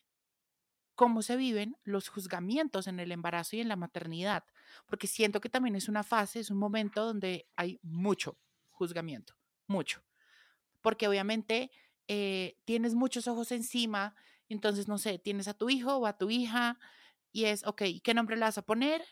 [0.94, 4.44] cómo se viven los juzgamientos en el embarazo y en la maternidad,
[4.84, 8.36] porque siento que también es una fase, es un momento donde hay mucho
[8.68, 9.34] juzgamiento,
[9.66, 10.04] mucho,
[10.82, 11.70] porque obviamente
[12.06, 14.14] eh, tienes muchos ojos encima,
[14.48, 16.78] entonces, no sé, tienes a tu hijo o a tu hija
[17.32, 19.02] y es, ok, ¿qué nombre le vas a poner?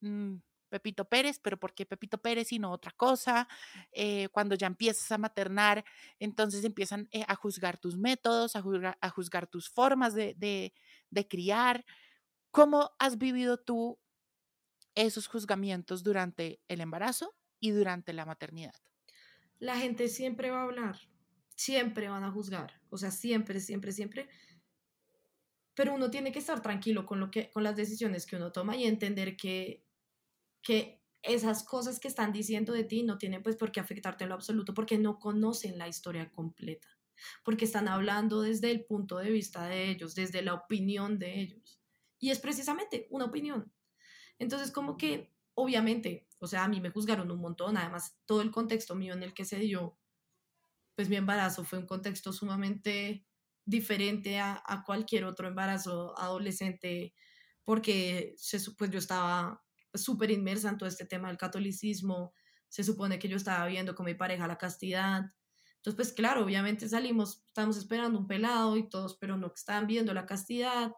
[0.00, 0.36] Mm,
[0.74, 3.46] Pepito Pérez, pero ¿por qué Pepito Pérez y no otra cosa?
[3.92, 5.84] Eh, cuando ya empiezas a maternar,
[6.18, 11.28] entonces empiezan eh, a juzgar tus métodos, a juzgar, a juzgar tus formas de, de,
[11.28, 11.84] criar.
[12.50, 14.00] ¿Cómo has vivido tú
[14.96, 18.74] esos juzgamientos durante el embarazo y durante la maternidad?
[19.60, 20.98] La gente siempre va a hablar,
[21.54, 24.28] siempre van a juzgar, o sea, siempre, siempre, siempre.
[25.74, 28.76] Pero uno tiene que estar tranquilo con, lo que, con las decisiones que uno toma
[28.76, 29.84] y entender que
[30.64, 34.30] que esas cosas que están diciendo de ti no tienen pues por qué afectarte en
[34.30, 36.88] lo absoluto porque no conocen la historia completa,
[37.44, 41.80] porque están hablando desde el punto de vista de ellos, desde la opinión de ellos.
[42.18, 43.72] Y es precisamente una opinión.
[44.38, 48.50] Entonces, como que, obviamente, o sea, a mí me juzgaron un montón, además, todo el
[48.50, 49.98] contexto mío en el que se dio,
[50.94, 53.26] pues mi embarazo fue un contexto sumamente
[53.64, 57.14] diferente a, a cualquier otro embarazo adolescente,
[57.64, 59.62] porque se, pues yo estaba
[59.94, 62.34] súper inmersa en todo este tema del catolicismo,
[62.68, 65.32] se supone que yo estaba viendo con mi pareja la castidad,
[65.84, 70.14] entonces, pues claro, obviamente salimos, estábamos esperando un pelado y todos, pero no, estaban viendo
[70.14, 70.92] la castidad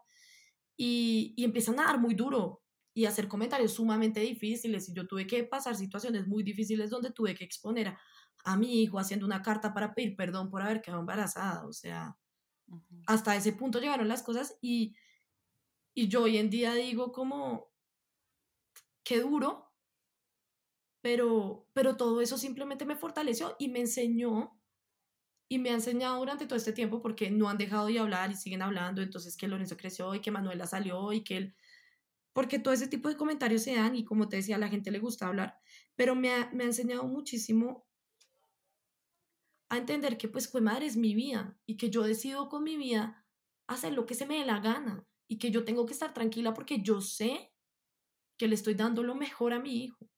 [0.77, 5.27] y, y empiezan a dar muy duro y hacer comentarios sumamente difíciles y yo tuve
[5.27, 7.99] que pasar situaciones muy difíciles donde tuve que exponer a,
[8.45, 12.17] a mi hijo haciendo una carta para pedir perdón por haber quedado embarazada, o sea,
[13.05, 14.95] hasta ese punto llegaron las cosas y,
[15.93, 17.71] y yo hoy en día digo como,
[19.03, 19.71] qué duro,
[21.01, 24.59] pero, pero todo eso simplemente me fortaleció y me enseñó
[25.49, 28.35] y me ha enseñado durante todo este tiempo porque no han dejado de hablar y
[28.35, 31.55] siguen hablando, entonces que Lorenzo creció y que Manuela salió y que él,
[32.33, 34.91] porque todo ese tipo de comentarios se dan y como te decía, a la gente
[34.91, 35.57] le gusta hablar,
[35.95, 37.86] pero me ha, me ha enseñado muchísimo
[39.69, 42.77] a entender que pues fue madre es mi vida y que yo decido con mi
[42.77, 43.25] vida
[43.67, 46.53] hacer lo que se me dé la gana y que yo tengo que estar tranquila
[46.53, 47.51] porque yo sé
[48.37, 50.09] que le estoy dando lo mejor a mi hijo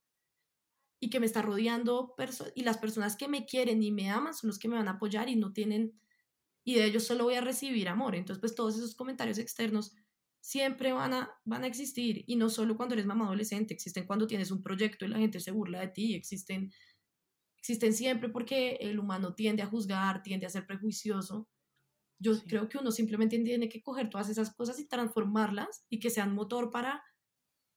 [1.02, 2.16] y que me está rodeando
[2.54, 4.92] y las personas que me quieren y me aman son los que me van a
[4.92, 6.00] apoyar y no tienen
[6.66, 8.16] y de ellos solo voy a recibir amor.
[8.16, 9.96] Entonces, pues todos esos comentarios externos
[10.42, 14.28] siempre van a, van a existir y no solo cuando eres mamá adolescente, existen cuando
[14.28, 16.72] tienes un proyecto y la gente se burla de ti, existen
[17.60, 21.48] existen siempre porque el humano tiende a juzgar, tiende a ser prejuicioso.
[22.18, 26.10] Yo creo que uno simplemente tiene que coger todas esas cosas y transformarlas y que
[26.10, 27.04] sean motor para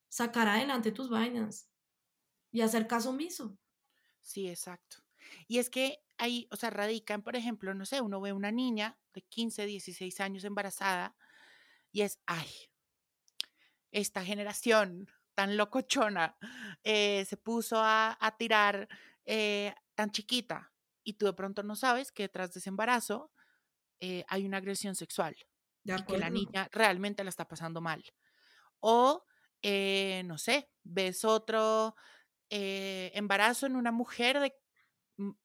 [0.09, 1.71] sacar adelante tus vainas
[2.51, 3.59] y hacer caso omiso.
[4.21, 4.99] Sí, exacto.
[5.47, 8.99] Y es que ahí, o sea, radican, por ejemplo, no sé, uno ve una niña
[9.15, 11.17] de 15, 16 años embarazada
[11.91, 12.49] y es, ay,
[13.91, 16.37] esta generación tan locochona
[16.85, 18.89] eh, se puso a, tirar
[19.27, 20.73] eh, tan chiquita
[21.05, 23.33] y tú de pronto no sabes que detrás de ese embarazo
[24.01, 25.37] eh, hay una agresión sexual
[25.85, 28.05] y que la niña realmente la está pasando mal.
[28.81, 29.25] O,
[30.25, 31.95] no sé, ves otro
[32.51, 34.55] eh, embarazo en una mujer de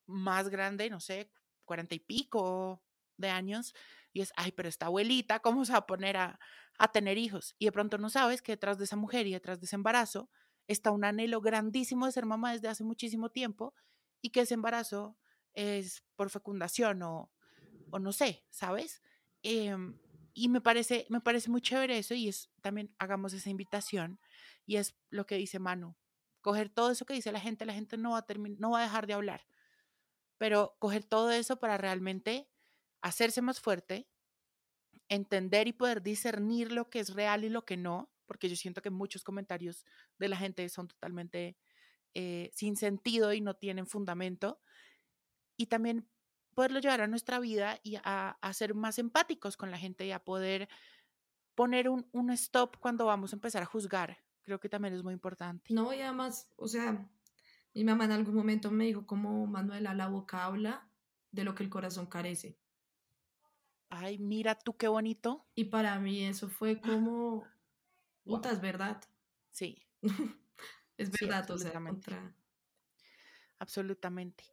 [0.06, 1.32] más grande, no sé,
[1.66, 2.84] cuarenta y pico
[3.16, 3.74] de años,
[4.12, 6.40] y es, ay, pero esta abuelita, ¿cómo se va a poner a,
[6.78, 7.56] a tener hijos?
[7.60, 10.30] Y de pronto no sabes que detrás de esa mujer y detrás de ese embarazo
[10.68, 13.74] está un anhelo grandísimo de ser mamá desde hace muchísimo tiempo
[14.22, 15.18] y que ese embarazo
[15.54, 17.32] es por fecundación o,
[17.90, 19.02] o no sé, ¿sabes?
[19.44, 19.98] Em,
[20.34, 24.20] y me parece, me parece muy chévere eso y es también hagamos esa invitación
[24.66, 25.96] y es lo que dice Manu,
[26.42, 28.26] coger todo eso que dice la gente, la gente no va a,
[28.60, 29.48] no va a dejar de hablar,
[30.38, 32.50] pero coger todo eso para realmente
[33.02, 34.08] hacerse más fuerte,
[35.10, 38.82] entender y poder discernir lo que es real y lo que no, porque yo siento
[38.82, 39.86] que muchos comentarios
[40.20, 41.58] de la gente son totalmente
[42.14, 44.60] eh, sin sentido y no tienen fundamento,
[45.56, 46.08] y también
[46.54, 50.24] poderlo llevar a nuestra vida y a, ser más empáticos con la gente y a
[50.24, 50.70] poder
[51.56, 55.14] poner un, un stop cuando vamos a empezar a juzgar Creo que también es muy
[55.14, 55.74] importante.
[55.74, 57.06] No, y además, o sea,
[57.74, 60.90] mi mamá en algún momento me dijo como Manuela, la boca habla
[61.32, 62.58] de lo que el corazón carece.
[63.90, 65.46] Ay, mira tú qué bonito.
[65.54, 67.44] Y para mí eso fue como,
[68.28, 69.02] puta, es verdad.
[69.52, 69.82] Sí.
[70.98, 72.36] es verdad, o sea, contra...
[73.60, 74.44] Absolutamente.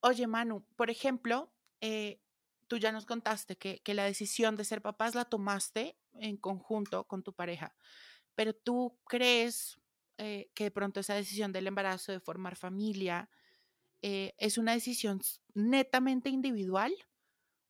[0.00, 2.20] Oye, Manu, por ejemplo, eh,
[2.68, 7.04] tú ya nos contaste que, que, la decisión de ser papás la tomaste en conjunto
[7.04, 7.74] con tu pareja
[8.34, 9.80] pero tú crees
[10.18, 13.28] eh, que de pronto esa decisión del embarazo, de formar familia,
[14.02, 15.20] eh, es una decisión
[15.54, 16.92] netamente individual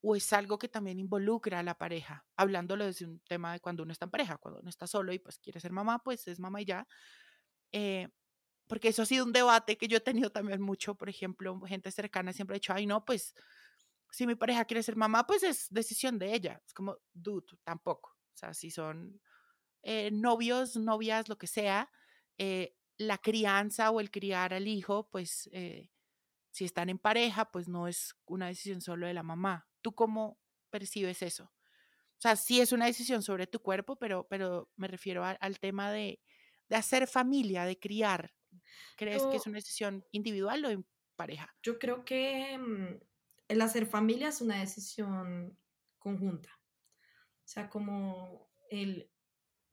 [0.04, 3.84] o es algo que también involucra a la pareja, hablándolo desde un tema de cuando
[3.84, 6.40] uno está en pareja, cuando uno está solo y pues quiere ser mamá, pues es
[6.40, 6.88] mamá y ya.
[7.70, 8.08] Eh,
[8.66, 11.92] porque eso ha sido un debate que yo he tenido también mucho, por ejemplo, gente
[11.92, 13.34] cercana siempre ha dicho, ay no, pues
[14.10, 16.60] si mi pareja quiere ser mamá, pues es decisión de ella.
[16.66, 18.10] Es como, dude, tampoco.
[18.10, 19.20] O sea, si son
[19.82, 21.90] eh, novios, novias, lo que sea,
[22.38, 25.48] eh, la crianza o el criar al hijo, pues
[26.50, 29.68] si están en pareja, pues no es una decisión solo de la mamá.
[29.82, 30.38] ¿Tú cómo
[30.70, 31.44] percibes eso?
[31.44, 35.90] O sea, sí es una decisión sobre tu cuerpo, pero, pero me refiero al tema
[35.90, 36.20] de,
[36.68, 38.32] de, hacer familia, de criar.
[38.96, 41.52] ¿Crees que es una decisión individual o en pareja?
[41.62, 43.00] Yo creo que mm,
[43.48, 45.58] el hacer familia es una decisión
[45.98, 46.50] conjunta.
[47.44, 49.10] O sea, como el,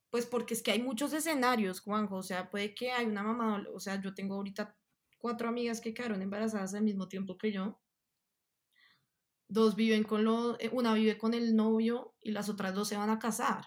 [0.10, 3.64] pues porque es que hay muchos escenarios, Juanjo, o sea, puede que hay una mamá,
[3.74, 4.76] o sea, yo tengo ahorita
[5.18, 7.80] cuatro amigas que quedaron embarazadas al mismo tiempo que yo.
[9.50, 12.96] Dos viven con lo, eh, una vive con el novio y las otras dos se
[12.96, 13.66] van a casar.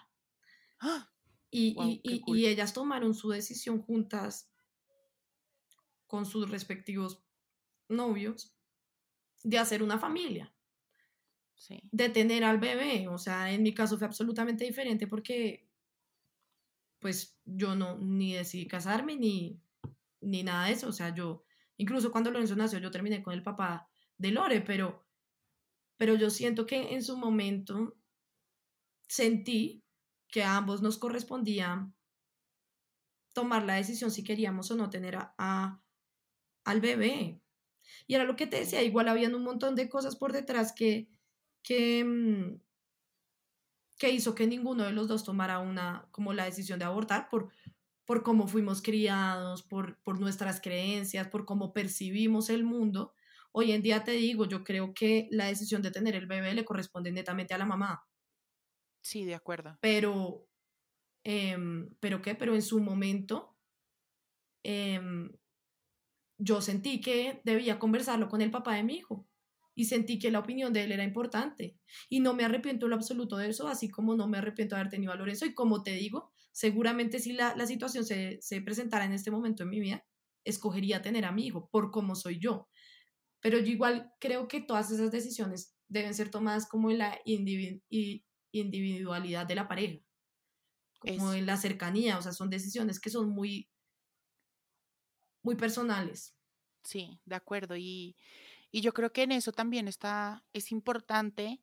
[0.79, 1.11] ¡Ah!
[1.51, 4.51] Y, y, ellas tomaron su decisión juntas
[6.07, 7.23] con sus respectivos
[7.87, 8.55] novios
[9.43, 10.51] de hacer una familia.
[11.91, 13.07] De tener al bebé.
[13.07, 15.69] O sea, en mi caso fue absolutamente diferente porque
[17.03, 19.61] pues yo no ni decidí casarme ni,
[20.21, 20.87] ni nada de eso.
[20.87, 21.43] O sea, yo,
[21.77, 25.05] incluso cuando Lorenzo nació, yo terminé con el papá de Lore, pero,
[26.03, 27.95] pero yo siento que en su momento
[29.07, 29.85] sentí
[30.27, 31.89] que a ambos nos correspondía
[33.31, 35.81] tomar la decisión si queríamos o no tener a,
[36.65, 37.41] al bebé.
[38.05, 41.07] Y era lo que te decía, igual habían un montón de cosas por detrás que,
[41.63, 42.59] que, mm,
[43.97, 47.49] que hizo que ninguno de los dos tomara una, como la decisión de abortar por,
[48.03, 53.13] por cómo fuimos criados, por, por nuestras creencias, por cómo percibimos el mundo.
[53.55, 56.65] Hoy en día te digo, yo creo que la decisión de tener el bebé le
[56.65, 58.05] corresponde netamente a la mamá.
[59.01, 59.77] Sí, de acuerdo.
[59.79, 60.47] Pero,
[61.23, 62.35] em, ¿pero qué?
[62.35, 63.55] Pero en su momento,
[64.63, 65.29] em,
[66.37, 69.27] yo sentí que debía conversarlo con el papá de mi hijo
[69.75, 71.77] y sentí que la opinión de él era importante.
[72.09, 74.81] Y no me arrepiento en lo absoluto de eso, así como no me arrepiento de
[74.81, 75.45] haber tenido a Lorenzo.
[75.45, 79.63] Y como te digo, seguramente si la, la situación se, se, presentara en este momento
[79.63, 80.05] en mi vida,
[80.43, 82.69] escogería tener a mi hijo por cómo soy yo.
[83.43, 89.45] Pero yo igual creo que todas esas decisiones deben ser tomadas como en la individualidad
[89.45, 90.01] de la pareja,
[90.99, 93.69] como en la cercanía, o sea, son decisiones que son muy,
[95.41, 96.37] muy personales.
[96.83, 97.75] Sí, de acuerdo.
[97.75, 98.15] Y,
[98.71, 101.61] y yo creo que en eso también está, es importante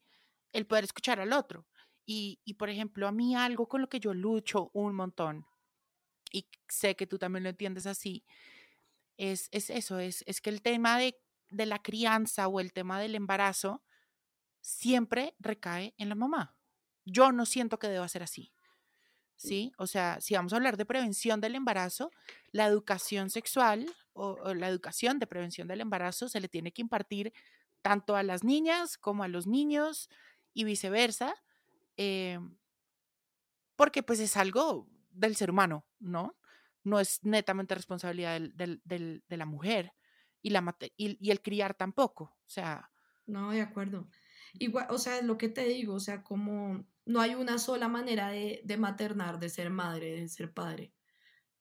[0.52, 1.66] el poder escuchar al otro.
[2.04, 5.46] Y, por ejemplo, a mí algo con lo que yo lucho un montón,
[6.32, 8.24] y sé que tú también lo entiendes así,
[9.16, 11.16] es, es eso, es, es que el tema de,
[11.51, 13.82] de la crianza o el tema del embarazo
[14.61, 16.55] siempre recae en la mamá.
[17.05, 18.53] Yo no siento que deba ser así.
[19.40, 19.72] ¿sí?
[19.78, 22.11] O sea, si vamos a hablar de prevención del embarazo,
[22.53, 27.32] la educación sexual o, la educación de prevención del embarazo se le tiene que impartir
[27.80, 30.11] tanto a las niñas como a los niños
[30.53, 31.34] y viceversa,
[31.96, 32.38] eh,
[33.76, 36.36] porque pues es algo del ser humano, ¿no?
[36.84, 39.94] No es netamente responsabilidad de la mujer
[40.43, 42.91] y, la, y, y el criar tampoco, o sea...
[43.26, 44.09] No, de acuerdo.
[44.55, 47.88] Igual, o sea, es lo que te digo, o sea, como no hay una sola
[47.88, 50.93] manera de, de maternar, de ser madre, de ser padre.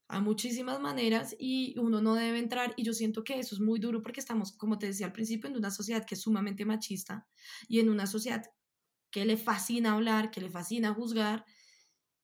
[0.08, 3.80] Hay muchísimas maneras y uno no debe entrar y yo siento que eso es muy
[3.80, 7.28] duro porque estamos, como te decía al principio, en una sociedad que es sumamente machista
[7.68, 8.44] y en una sociedad
[9.12, 11.46] que le fascina hablar, que le fascina juzgar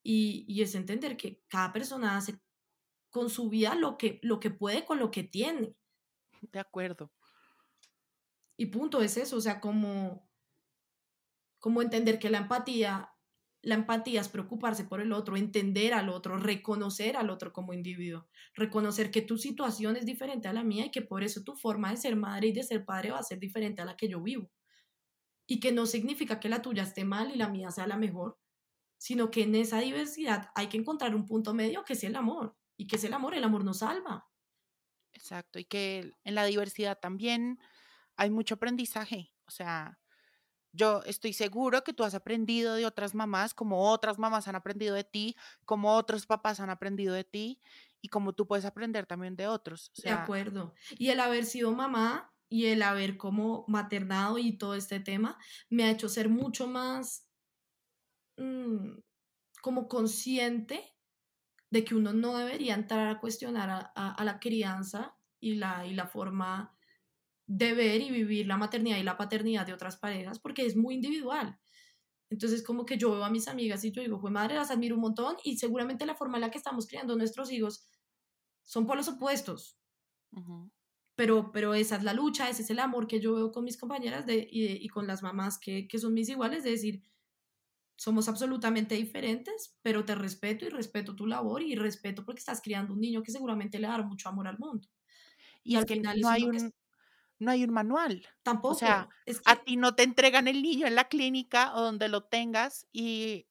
[0.02, 2.40] y, y es entender que cada persona hace
[3.10, 5.76] con su vida lo que, lo que puede con lo que tiene.
[6.40, 7.12] De acuerdo.
[8.56, 10.26] Y punto, es eso, o sea, como
[11.66, 13.10] como entender que la empatía,
[13.60, 18.28] la empatía es preocuparse por el otro, entender al otro, reconocer al otro como individuo,
[18.54, 21.90] reconocer que tu situación es diferente a la mía y que por eso tu forma
[21.90, 24.22] de ser madre y de ser padre va a ser diferente a la que yo
[24.22, 24.48] vivo.
[25.44, 28.38] Y que no significa que la tuya esté mal y la mía sea la mejor,
[28.96, 32.56] sino que en esa diversidad hay que encontrar un punto medio que es el amor.
[32.76, 34.28] Y que es el amor, el amor nos salva.
[35.16, 37.58] Exacto, y que en la diversidad también
[38.16, 39.32] hay mucho aprendizaje.
[39.46, 39.98] O sea,
[40.72, 44.94] yo estoy seguro que tú has aprendido de otras mamás, como otras mamás han aprendido
[44.94, 47.60] de ti, como otros papás han aprendido de ti
[48.02, 49.90] y como tú puedes aprender también de otros.
[50.02, 50.74] de acuerdo.
[50.98, 55.38] Y el haber sido mamá y el haber como maternado y todo este tema
[55.70, 57.26] me ha hecho ser mucho más
[58.36, 58.98] mm,
[59.62, 60.95] como consciente
[61.70, 66.06] de que uno no debería entrar a cuestionar a, la crianza y la, y la
[66.06, 66.76] forma
[67.46, 70.94] de ver y vivir la maternidad y la paternidad de otras parejas porque es muy
[70.94, 71.58] individual.
[72.28, 74.96] Entonces, como que yo veo a mis amigas y yo digo, fue madre, las admiro
[74.96, 77.88] un montón y seguramente la forma en la que estamos criando nuestros hijos
[78.64, 79.78] son por los opuestos.
[81.14, 83.78] pero, pero esa es la lucha, ese es el amor que yo veo con mis
[83.78, 87.02] compañeras de, y, con las mamás que, que son mis iguales, de decir,
[87.96, 92.92] somos absolutamente diferentes, pero te respeto y respeto tu labor y respeto porque estás criando
[92.92, 94.88] un niño que seguramente le dará mucho amor al mundo.
[95.62, 96.72] Y, al final no hay un
[97.38, 98.26] no hay un manual.
[98.42, 98.74] Tampoco.
[98.74, 99.08] O sea,
[99.44, 103.46] a ti no te entregan el niño en la clínica o donde lo tengas y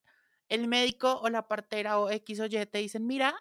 [0.49, 3.35] el médico o la partera o X o Y te dicen, mira,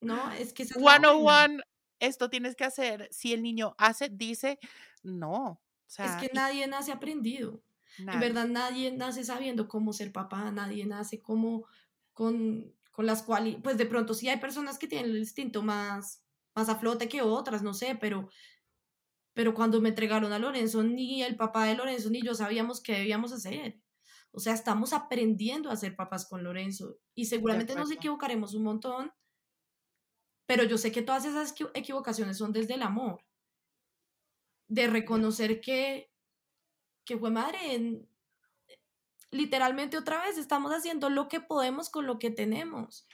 [0.00, 1.62] no, es que es one on one,
[1.98, 3.08] esto tienes que hacer.
[3.10, 4.58] Si el niño hace, dice,
[5.02, 5.60] no.
[5.98, 7.62] es que nadie nace aprendido.
[7.98, 11.66] En verdad, nadie nace sabiendo cómo ser papá, nadie nace como
[12.12, 16.22] con, con las cuales, pues de pronto sí hay personas que tienen el instinto más,
[16.54, 18.28] más a flote que otras, no sé, pero
[19.34, 22.92] pero cuando me entregaron a Lorenzo, ni el papá de Lorenzo ni yo sabíamos qué
[22.92, 23.80] debíamos hacer.
[24.30, 29.12] O sea, estamos aprendiendo a ser papás con Lorenzo y seguramente nos equivocaremos un montón,
[30.46, 33.24] pero yo sé que todas esas equivocaciones son desde el amor,
[34.68, 36.12] de reconocer que,
[37.04, 38.06] que fue madre,
[39.30, 43.06] literalmente otra vez estamos haciendo lo que podemos con lo que tenemos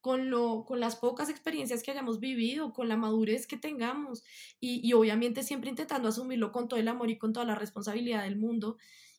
[0.00, 4.24] con, lo, con las pocas experiencias que hayamos vivido, con la madurez que tengamos
[4.58, 8.24] y, y, obviamente siempre intentando asumirlo con todo el amor y con toda la responsabilidad
[8.24, 8.78] del mundo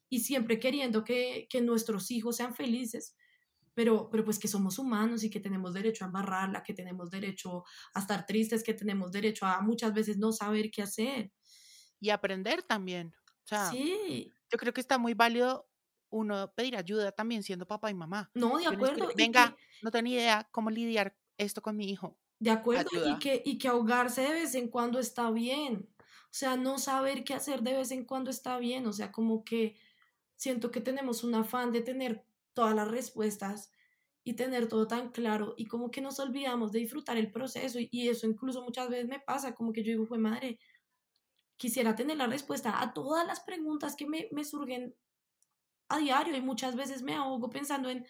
[0.09, 3.15] y siempre queriendo que, que nuestros hijos sean felices,
[3.73, 7.63] pero, pero pues que somos humanos y que tenemos derecho a embarrarla, que tenemos derecho
[7.93, 11.31] a estar tristes, que tenemos derecho a muchas veces no saber qué hacer.
[11.99, 13.13] Y aprender también.
[13.51, 14.31] Sea, sí.
[14.49, 15.67] Yo creo que está muy válido
[16.09, 18.31] uno pedir ayuda también siendo papá y mamá.
[18.33, 19.09] No, de acuerdo.
[19.15, 22.17] venga, no tengo idea cómo lidiar esto con mi hijo.
[22.39, 25.89] De acuerdo, y que, y que ahogarse de vez en cuando está bien.
[25.99, 28.87] O sea, no saber qué hacer de vez en cuando está bien.
[28.87, 29.75] O sea, como que
[30.37, 33.71] siento que tenemos un afán de tener todas las respuestas
[34.23, 37.89] y tener todo tan claro y como que nos olvidamos de disfrutar el proceso y,
[37.91, 40.59] y eso incluso muchas veces me pasa, como que yo digo, fue madre,
[41.61, 44.95] quisiera tener la respuesta a todas las preguntas que me, surgen
[45.89, 48.03] a diario y muchas veces me ahogo pensando en,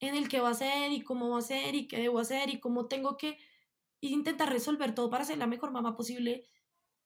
[0.00, 2.50] en el qué va a hacer y cómo va a ser y qué debo hacer
[2.50, 3.38] y cómo tengo que
[4.02, 6.46] intentar resolver todo para ser la mejor mamá posible.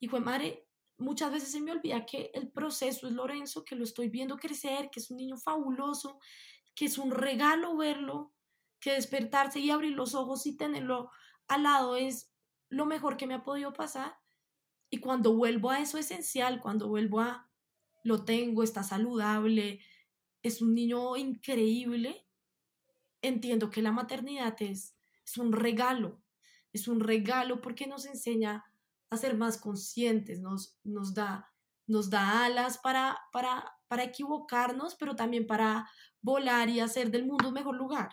[0.00, 0.66] Y fue madre,
[0.98, 4.90] muchas veces se me olvida que el proceso es Lorenzo, que lo estoy viendo crecer,
[4.90, 6.18] que es un niño fabuloso,
[6.74, 8.32] que es un regalo verlo,
[8.80, 11.12] que despertarse y abrir los ojos y tenerlo
[11.46, 12.32] al lado es
[12.68, 14.19] lo mejor que me ha podido pasar.
[14.90, 17.48] Y cuando vuelvo a eso esencial, cuando vuelvo a
[18.02, 19.80] lo tengo, está saludable,
[20.42, 22.26] es un niño increíble,
[23.22, 26.22] entiendo que la maternidad es, es un regalo,
[26.72, 28.64] es un regalo porque nos enseña
[29.10, 31.52] a ser más conscientes, nos, nos, da,
[31.86, 35.90] nos da alas para, para, para equivocarnos, pero también para
[36.22, 38.10] volar y hacer del mundo un mejor lugar.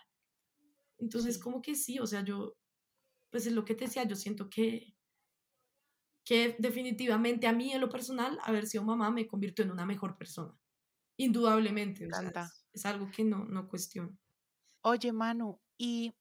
[0.97, 2.55] Entonces, como que sí, o sea, yo,
[3.29, 4.96] pues es lo que te decía, yo siento que,
[6.27, 10.17] que definitivamente a mí en lo personal, haber sido mamá me convirtió en una mejor
[10.17, 10.53] persona.
[11.15, 12.05] Indudablemente.
[12.73, 14.17] es, algo que no, no cuestiono.
[14.81, 16.13] Oye, Manu, y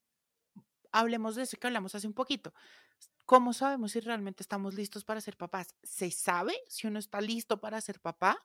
[0.93, 2.53] hablemos de eso que hablamos hace un poquito.
[3.25, 5.75] ¿Cómo sabemos si realmente estamos listos para ser papás?
[5.83, 8.41] ¿Se sabe si uno está listo para ser papá?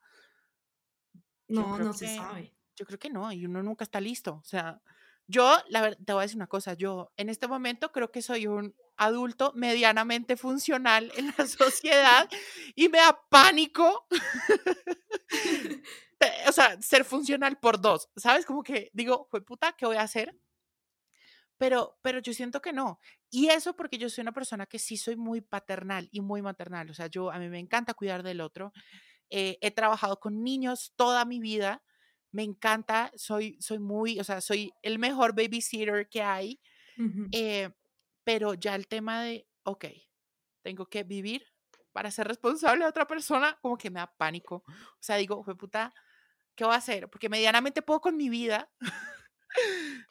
[1.46, 2.56] No, no se sabe.
[2.74, 4.34] Yo creo que no, y uno nunca está listo.
[4.34, 4.82] O sea,
[5.28, 8.20] yo, la verdad, te voy a decir una cosa, yo en este momento creo que
[8.20, 8.74] soy un
[9.04, 12.28] adulto medianamente funcional en la sociedad
[12.74, 14.06] y me da pánico,
[16.48, 18.46] o sea, ser funcional por dos, ¿sabes?
[18.46, 20.36] Como que digo, fue puta, ¿qué voy a hacer?
[21.58, 22.98] Pero, pero yo siento que no.
[23.30, 26.90] Y eso porque yo soy una persona que sí soy muy paternal y muy maternal.
[26.90, 28.72] O sea, yo a mí me encanta cuidar del otro.
[29.30, 31.84] Eh, he trabajado con niños toda mi vida.
[32.32, 36.60] Me encanta, soy, soy muy, o sea, soy el mejor babysitter que hay
[38.24, 39.86] pero ya el tema de, ok,
[40.62, 41.44] tengo que vivir
[41.92, 44.64] para ser responsable de otra persona, como que me da pánico.
[44.66, 45.92] O sea, digo, fue puta,
[46.54, 47.08] ¿qué voy a hacer?
[47.08, 48.70] Porque medianamente puedo con mi vida.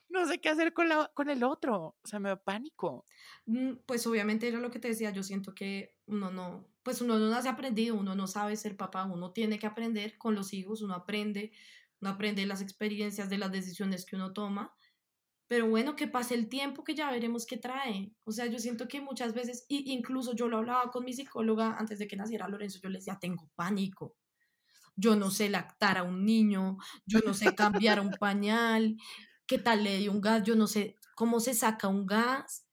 [0.10, 1.98] no sé qué hacer con, la, con el otro.
[2.02, 3.06] O sea, me da pánico.
[3.46, 7.18] Mm, pues obviamente era lo que te decía, yo siento que uno no, pues uno
[7.18, 10.82] no nace aprendido, uno no sabe ser papá, uno tiene que aprender con los hijos,
[10.82, 11.52] uno aprende,
[12.00, 14.74] uno aprende las experiencias de las decisiones que uno toma
[15.52, 18.16] pero bueno, que pase el tiempo que ya veremos qué trae.
[18.24, 21.76] O sea, yo siento que muchas veces, y incluso yo lo hablaba con mi psicóloga
[21.78, 24.16] antes de que naciera Lorenzo, yo le decía, tengo pánico.
[24.96, 28.96] Yo no sé lactar a un niño, yo no sé cambiar un pañal,
[29.46, 32.66] qué tal le dio un gas, yo no sé cómo se saca un gas.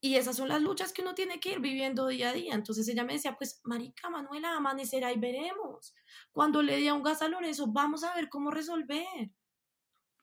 [0.00, 2.54] Y esas son las luchas que uno tiene que ir viviendo día a día.
[2.54, 5.94] Entonces ella me decía, pues, Marica, Manuela, amanecerá y veremos.
[6.30, 9.30] Cuando le dé un gas a Lorenzo, vamos a ver cómo resolver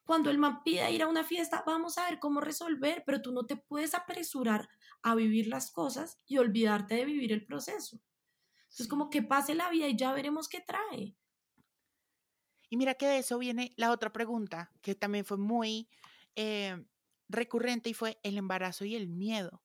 [0.10, 3.32] cuando el man pida ir a una fiesta, vamos a ver cómo resolver, pero tú
[3.32, 4.68] no te puedes apresurar
[5.04, 8.02] a vivir las cosas y olvidarte de vivir el proceso.
[8.76, 11.16] Es como que pase la vida y ya veremos qué trae.
[12.72, 15.88] Y mira que de eso viene la otra pregunta, que también fue muy
[16.36, 16.84] eh,
[17.28, 19.62] recurrente y fue el embarazo y el miedo.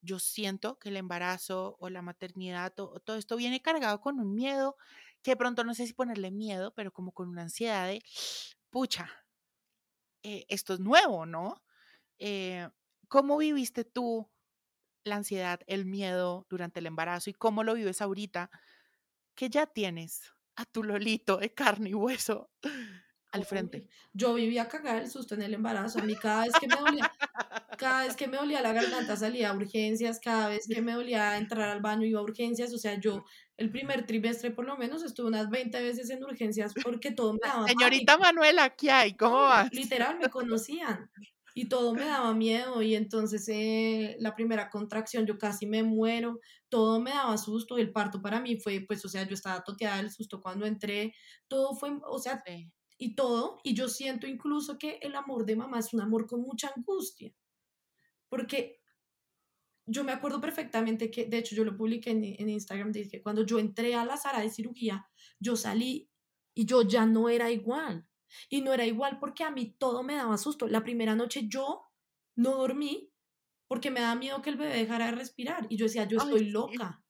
[0.00, 4.34] Yo siento que el embarazo o la maternidad, o todo esto viene cargado con un
[4.34, 4.76] miedo,
[5.22, 8.02] que de pronto no sé si ponerle miedo, pero como con una ansiedad de,
[8.70, 9.08] pucha,
[10.28, 11.62] eh, esto es nuevo, ¿no?
[12.18, 12.68] Eh,
[13.06, 14.28] ¿Cómo viviste tú
[15.04, 18.50] la ansiedad, el miedo durante el embarazo y cómo lo vives ahorita
[19.36, 22.50] que ya tienes a tu Lolito de carne y hueso
[23.30, 23.88] al frente?
[24.12, 26.00] Yo vivía a cagar el susto en el embarazo.
[26.00, 27.12] A mí cada vez que me dolía,
[27.76, 31.36] cada vez que me dolía la garganta salía a urgencias, cada vez que me dolía
[31.36, 33.24] entrar al baño iba a urgencias, o sea, yo
[33.56, 37.40] el primer trimestre por lo menos estuve unas 20 veces en urgencias porque todo me
[37.42, 39.14] daba Señorita Manuela, ¿qué hay?
[39.14, 39.72] ¿Cómo vas?
[39.72, 41.10] Literal, me conocían
[41.56, 46.38] y todo me daba miedo y entonces eh, la primera contracción yo casi me muero,
[46.68, 49.96] todo me daba susto, el parto para mí fue, pues, o sea, yo estaba toteada
[49.96, 51.14] del susto cuando entré,
[51.48, 52.42] todo fue, o sea,
[52.98, 56.42] y todo, y yo siento incluso que el amor de mamá es un amor con
[56.42, 57.32] mucha angustia,
[58.28, 58.80] porque
[59.86, 63.44] yo me acuerdo perfectamente que, de hecho, yo lo publiqué en, en Instagram, dije, cuando
[63.44, 65.08] yo entré a la sala de cirugía,
[65.38, 66.10] yo salí
[66.54, 68.06] y yo ya no era igual.
[68.48, 70.66] Y no era igual porque a mí todo me daba susto.
[70.66, 71.84] La primera noche yo
[72.34, 73.12] no dormí
[73.68, 75.66] porque me daba miedo que el bebé dejara de respirar.
[75.68, 77.02] Y yo decía, yo estoy loca.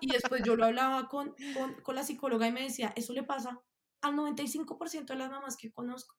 [0.00, 3.22] Y después yo lo hablaba con, con, con la psicóloga y me decía, eso le
[3.22, 3.62] pasa
[4.02, 6.16] al 95% de las mamás que conozco.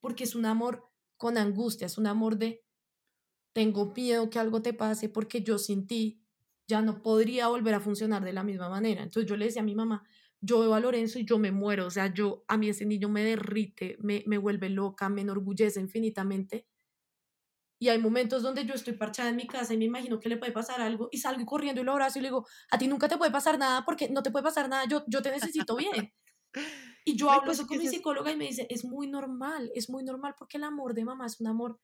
[0.00, 2.62] Porque es un amor con angustia, es un amor de,
[3.52, 6.22] tengo miedo que algo te pase porque yo sin ti
[6.66, 9.02] ya no podría volver a funcionar de la misma manera.
[9.02, 10.04] Entonces yo le decía a mi mamá,
[10.40, 13.08] yo veo a Lorenzo y yo me muero, o sea, yo, a mí ese niño
[13.08, 16.66] me derrite, me, me vuelve loca, me enorgullece infinitamente.
[17.82, 20.36] Y hay momentos donde yo estoy parchada en mi casa y me imagino que le
[20.36, 23.08] puede pasar algo y salgo corriendo y lo abrazo y le digo, a ti nunca
[23.08, 26.12] te puede pasar nada porque no te puede pasar nada, yo, yo te necesito bien.
[27.04, 29.88] Y yo hablo pues eso con mi psicóloga y me dice, es muy normal, es
[29.88, 31.80] muy normal porque el amor de mamá es un amor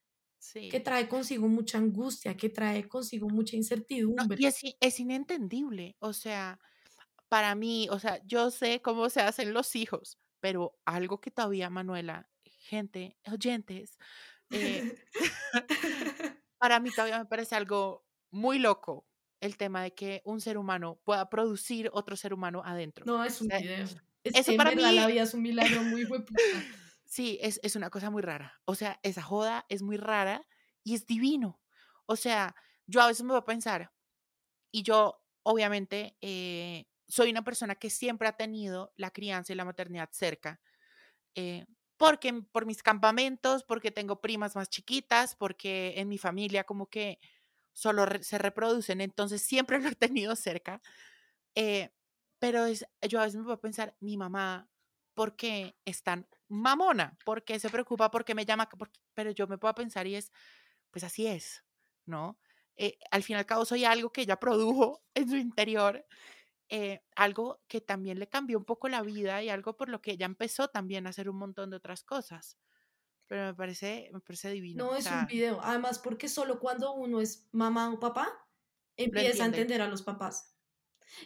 [0.53, 4.37] que trae consigo mucha angustia, que trae consigo mucha incertidumbre.
[4.39, 6.59] y es, es inentendible, o sea,
[7.29, 11.69] para mí, o sea, yo sé cómo se hacen los hijos, pero algo que todavía,
[11.69, 13.97] Manuela, gente, oyentes,
[14.51, 14.95] eh,
[16.57, 19.05] para mí todavía me parece algo muy loco
[19.39, 23.05] el tema de que un ser humano pueda producir otro ser humano adentro.
[23.05, 23.85] No, es un video.
[24.23, 26.05] eso para mí la vida es un milagro muy
[27.07, 28.61] Sí, es, es una cosa muy rara.
[28.65, 30.45] O sea, esa joda es muy rara
[30.83, 31.61] y es divino.
[32.05, 32.55] O sea,
[32.85, 33.91] yo a veces me voy a pensar,
[34.71, 39.65] y yo obviamente eh, soy una persona que siempre ha tenido la crianza y la
[39.65, 40.61] maternidad cerca,
[41.35, 41.65] eh,
[41.97, 47.19] porque por mis campamentos, porque tengo primas más chiquitas, porque en mi familia como que
[47.73, 50.81] solo se reproducen, entonces siempre lo he tenido cerca.
[51.55, 51.91] Eh,
[52.39, 54.69] pero es, yo a veces me voy a pensar, mi mamá,
[55.13, 57.17] ¿por qué es tan mamona?
[57.25, 58.11] ¿Por qué se preocupa?
[58.11, 58.69] ¿Por qué me llama?
[59.13, 60.31] pero yo me puedo pensar y es,
[60.91, 61.63] pues así es,
[62.05, 62.39] ¿no?
[62.75, 66.05] Eh, al fin y al cabo soy algo que ella produjo en su interior
[66.69, 70.11] eh, algo que también le cambió un poco la vida y algo por lo que
[70.11, 72.57] ella empezó también a hacer un montón de otras cosas.
[73.25, 74.85] Pero me parece, me parece divino.
[74.85, 75.59] No, es un video.
[75.61, 78.29] Además, porque solo cuando uno es mamá o papá,
[78.97, 80.55] empieza a entender a los papás.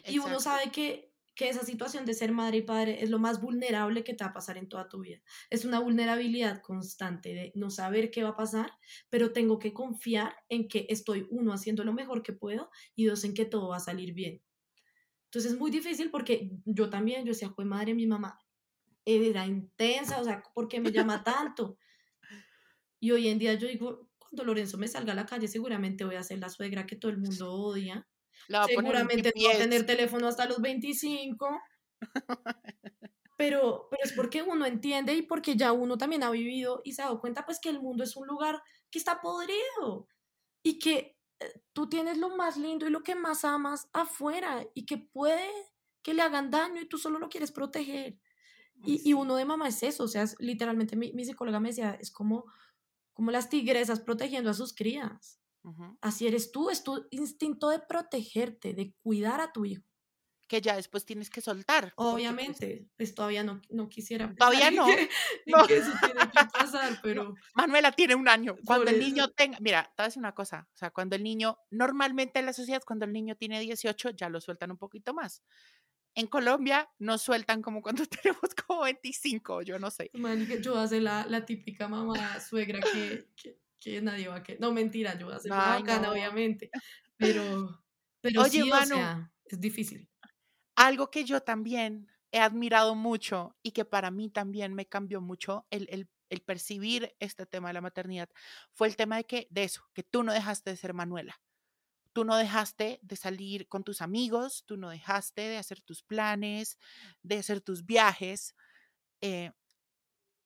[0.04, 3.40] Y uno sabe que, que esa situación de ser madre y padre es lo más
[3.40, 5.22] vulnerable que te va a pasar en toda tu vida.
[5.50, 8.72] Es una vulnerabilidad constante de no saber qué va a pasar,
[9.08, 13.24] pero tengo que confiar en que estoy, uno, haciendo lo mejor que puedo y dos,
[13.24, 14.42] en que todo va a salir bien.
[15.26, 18.38] Entonces es muy difícil porque yo también, yo decía, fue madre, mi mamá
[19.04, 21.78] era intensa, o sea, ¿por qué me llama tanto?
[23.00, 26.16] Y hoy en día yo digo, cuando Lorenzo me salga a la calle, seguramente voy
[26.16, 28.06] a ser la suegra que todo el mundo odia.
[28.66, 31.60] Seguramente voy a tener teléfono hasta los 25.
[33.38, 37.02] Pero, pero es porque uno entiende y porque ya uno también ha vivido y se
[37.02, 40.06] ha dado cuenta pues que el mundo es un lugar que está podrido
[40.62, 41.16] y que
[41.72, 45.48] tú tienes lo más lindo y lo que más amas afuera y que puede
[46.02, 48.18] que le hagan daño y tú solo lo quieres proteger.
[48.84, 51.96] Y, y uno de mamá es eso, o sea, literalmente mi, mi, psicóloga me decía,
[52.00, 52.46] es como,
[53.12, 55.38] como las tigresas protegiendo a sus crías.
[56.00, 59.84] Así eres tú, es tu instinto de protegerte, de cuidar a tu hijo
[60.52, 61.94] que ya después tienes que soltar.
[61.96, 64.34] Pues Obviamente, pues, todavía no, no quisiera.
[64.34, 64.86] Todavía no.
[65.46, 65.66] no.
[65.66, 67.34] Que eso tiene que pasar, pero.
[67.54, 68.56] Manuela tiene un año.
[68.66, 69.56] Cuando el niño tenga.
[69.62, 70.68] Mira, te voy a decir una cosa.
[70.74, 71.56] O sea, cuando el niño.
[71.70, 75.42] Normalmente en la sociedad, cuando el niño tiene 18, ya lo sueltan un poquito más.
[76.14, 80.10] En Colombia nos sueltan como cuando tenemos como 25, yo no sé.
[80.60, 84.42] yo voy a ser la, la típica mamá suegra que, que, que, nadie va a
[84.42, 84.58] que.
[84.58, 86.70] No, mentira, yo voy a ser bacana, obviamente.
[87.16, 87.82] Pero.
[88.20, 90.08] Pero Oye, sí, o sea, es difícil.
[90.76, 95.66] Algo que yo también he admirado mucho y que para mí también me cambió mucho
[95.70, 98.30] el, el, el, percibir este tema de la maternidad
[98.70, 101.40] fue el tema de que de eso, que tú no dejaste de ser Manuela.
[102.12, 106.78] Tú no dejaste de salir con tus amigos, tú no dejaste de hacer tus planes,
[107.22, 108.54] de hacer tus viajes.
[109.20, 109.50] Eh,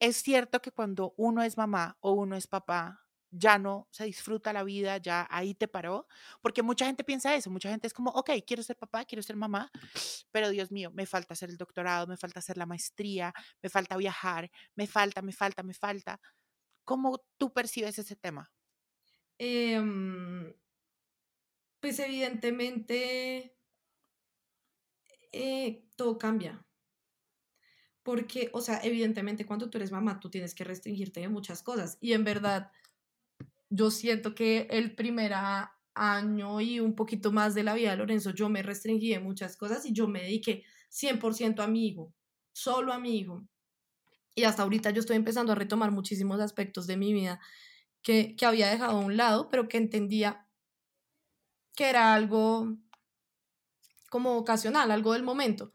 [0.01, 3.06] es cierto que cuando uno es mamá o uno es papá,
[3.39, 6.07] ya no se disfruta la vida, ya ahí te paró,
[6.43, 9.37] porque mucha gente piensa eso, mucha gente es como, ok, quiero ser papá, quiero ser
[9.37, 9.71] mamá,
[10.31, 13.33] pero Dios mío, me falta hacer el doctorado, me falta hacer la maestría,
[13.63, 16.21] me falta viajar, me falta, me falta, me falta.
[16.85, 18.51] ¿Cómo tú percibes ese tema?
[19.39, 20.53] em,
[21.81, 23.57] pues evidentemente
[25.33, 26.65] eh, todo cambia.
[28.03, 31.99] Porque, o sea, evidentemente cuando tú eres mamá, tú tienes que restringirte de muchas cosas.
[32.01, 32.71] Y en verdad,
[33.77, 35.35] yo siento que el primer
[35.95, 39.57] año y un poquito más de la vida de Lorenzo, yo me restringí de muchas
[39.57, 42.13] cosas y yo me dediqué 100% a mi hijo,
[42.53, 43.47] solo a mi hijo.
[44.35, 47.41] Y hasta ahorita yo estoy empezando a retomar muchísimos aspectos de mi vida
[48.03, 50.47] que, que había dejado a un lado, pero que entendía
[51.75, 52.77] que era algo
[54.09, 55.73] como ocasional, algo del momento.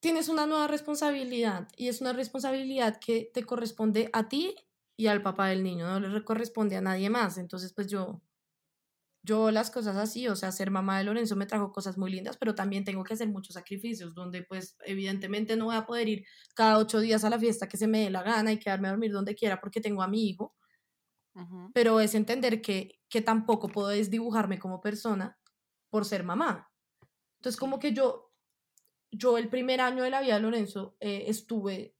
[0.00, 4.56] Tienes una nueva responsabilidad y es una responsabilidad que te corresponde a ti
[5.02, 7.36] y al papá del niño, no le corresponde a nadie más.
[7.36, 8.22] Entonces, pues yo,
[9.24, 12.36] yo las cosas así, o sea, ser mamá de Lorenzo me trajo cosas muy lindas,
[12.36, 16.24] pero también tengo que hacer muchos sacrificios, donde pues evidentemente no voy a poder ir
[16.54, 18.92] cada ocho días a la fiesta que se me dé la gana y quedarme a
[18.92, 20.54] dormir donde quiera porque tengo a mi hijo.
[21.72, 25.38] Pero es entender que, que tampoco puedo desdibujarme como persona
[25.90, 26.70] por ser mamá.
[27.40, 28.32] Entonces, como que yo,
[29.10, 31.96] yo el primer año de la vida de Lorenzo eh, estuve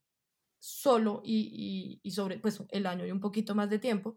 [0.62, 4.16] solo y, y, sobre pues el año y un poquito más de tiempo,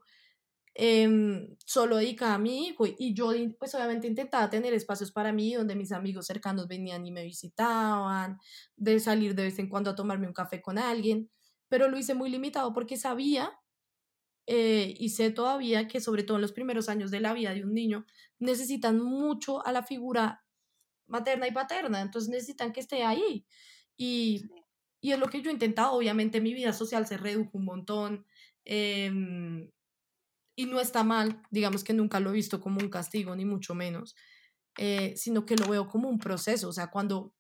[0.76, 5.56] em, solo dedicada a mi hijo y yo pues obviamente intentaba tener espacios para mí
[5.56, 8.38] donde mis amigos cercanos venían y me visitaban,
[8.76, 11.32] de salir de vez en cuando a tomarme un café con alguien,
[11.68, 13.52] pero lo hice muy limitado porque sabía
[14.46, 17.64] eh, y sé todavía que sobre todo en los primeros años de la vida de
[17.64, 18.06] un niño
[18.38, 20.46] necesitan mucho a la figura
[21.08, 23.46] materna y paterna, entonces necesitan que esté ahí.
[23.98, 24.46] Y,
[25.06, 28.26] y es lo que yo he intentado, obviamente mi vida social se redujo un montón
[28.64, 29.70] em,
[30.56, 33.76] y no está mal, digamos que nunca lo he visto como un castigo, ni mucho
[33.76, 34.16] menos,
[34.80, 37.36] eh, sino que lo veo como un proceso, o sea, cuando,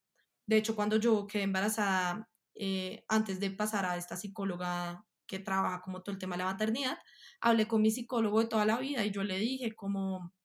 [0.45, 5.81] de hecho, cuando yo quedé embarazada, eh, antes de pasar a esta psicóloga que trabaja
[5.81, 6.99] como todo el tema de la maternidad,
[7.41, 10.35] hablé con mi psicólogo de toda la vida y yo le dije como,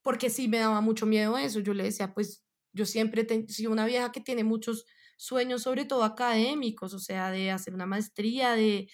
[0.00, 2.42] porque sí me daba mucho miedo eso, yo le decía, pues
[2.72, 4.86] yo siempre sido una vieja que tiene muchos
[5.16, 8.90] sueños, sobre todo académicos, o sea, de hacer una maestría, de,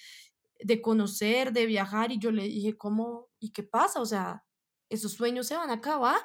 [0.61, 3.31] de conocer, de viajar, y yo le dije, ¿cómo?
[3.39, 4.01] ¿Y qué pasa?
[4.01, 4.45] O sea,
[4.89, 6.20] esos sueños se van a acabar.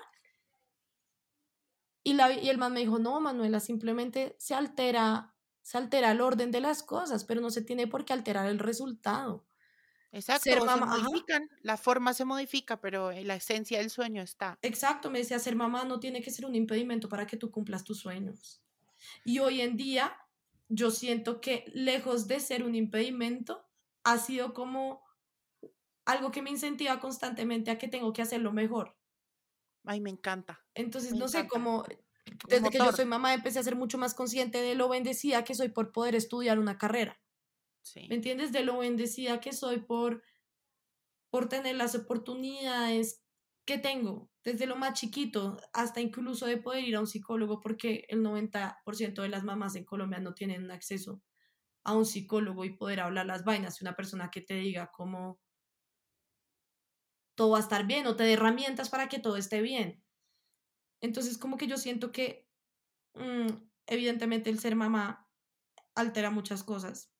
[2.04, 6.22] Y, la, y el man me dijo, no, Manuela, simplemente se altera, se altera el
[6.22, 9.46] orden de las cosas, pero no se tiene por qué alterar el resultado.
[10.12, 14.58] Exacto, ser mamá, se modifican, la forma se modifica, pero la esencia del sueño está.
[14.62, 17.84] Exacto, me decía, ser mamá no tiene que ser un impedimento para que tú cumplas
[17.84, 18.64] tus sueños.
[19.26, 20.18] Y hoy en día
[20.70, 23.66] yo siento que lejos de ser un impedimento,
[24.04, 25.04] ha sido como
[26.06, 28.98] algo que me incentiva constantemente a que tengo que hacerlo mejor.
[29.86, 30.66] Ay, me encanta.
[30.74, 31.86] Entonces, no sé, cómo
[32.48, 35.56] desde que yo soy mamá empecé a ser mucho más consciente de lo bendecida que
[35.56, 37.22] soy por poder estudiar una carrera.
[38.10, 38.52] ¿Me entiendes?
[38.52, 40.24] De lo bendecida que soy por,
[41.30, 43.22] por tener las oportunidades
[43.66, 48.06] que tengo, desde lo más chiquito hasta incluso de poder ir a un psicólogo, porque
[48.08, 51.22] el 90% de las mamás en Colombia no tienen acceso
[51.84, 55.42] a un psicólogo y poder hablar las vainas, una persona que te diga cómo
[57.36, 60.02] todo va a estar bien o te dé herramientas para que todo esté bien.
[61.02, 62.48] Entonces, como que yo siento que
[63.16, 63.48] mm,
[63.86, 65.30] evidentemente el ser mamá
[65.94, 67.14] altera muchas cosas,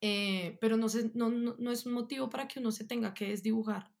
[0.00, 3.92] eh, pero no, no, no es un motivo para que uno se tenga que desdibujar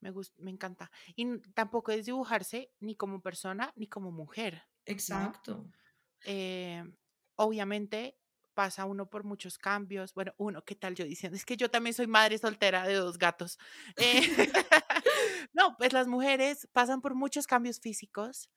[0.00, 0.90] me, gusta, me encanta.
[1.16, 4.62] Y tampoco es dibujarse ni como persona ni como mujer.
[4.84, 5.70] Exacto.
[6.24, 6.82] Eh,
[7.36, 8.18] obviamente
[8.54, 10.14] pasa uno por muchos cambios.
[10.14, 11.36] Bueno, uno, ¿qué tal yo diciendo?
[11.36, 13.58] Es que yo también soy madre soltera de dos gatos.
[13.96, 14.20] Eh,
[15.52, 18.50] no, pues las mujeres pasan por muchos cambios físicos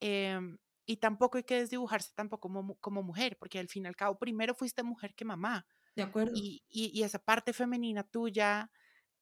[0.00, 3.96] em, y tampoco hay que desdibujarse tampoco como, como, mujer, porque al fin y al
[3.96, 5.66] cabo primero fuiste mujer que mamá.
[5.94, 6.32] De acuerdo.
[6.34, 8.72] Y, y, y esa parte femenina tuya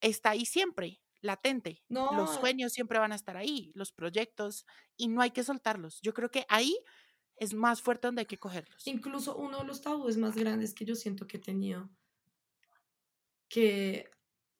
[0.00, 1.82] está ahí siempre latente.
[1.88, 4.66] Los sueños siempre van a estar ahí, los proyectos,
[4.96, 6.00] y no hay que soltarlos.
[6.02, 6.76] Yo creo que ahí
[7.36, 8.86] es más fuerte donde hay que cogerlos.
[8.86, 11.88] Incluso uno de los tabúes más grandes que yo siento que he tenido
[13.48, 14.10] que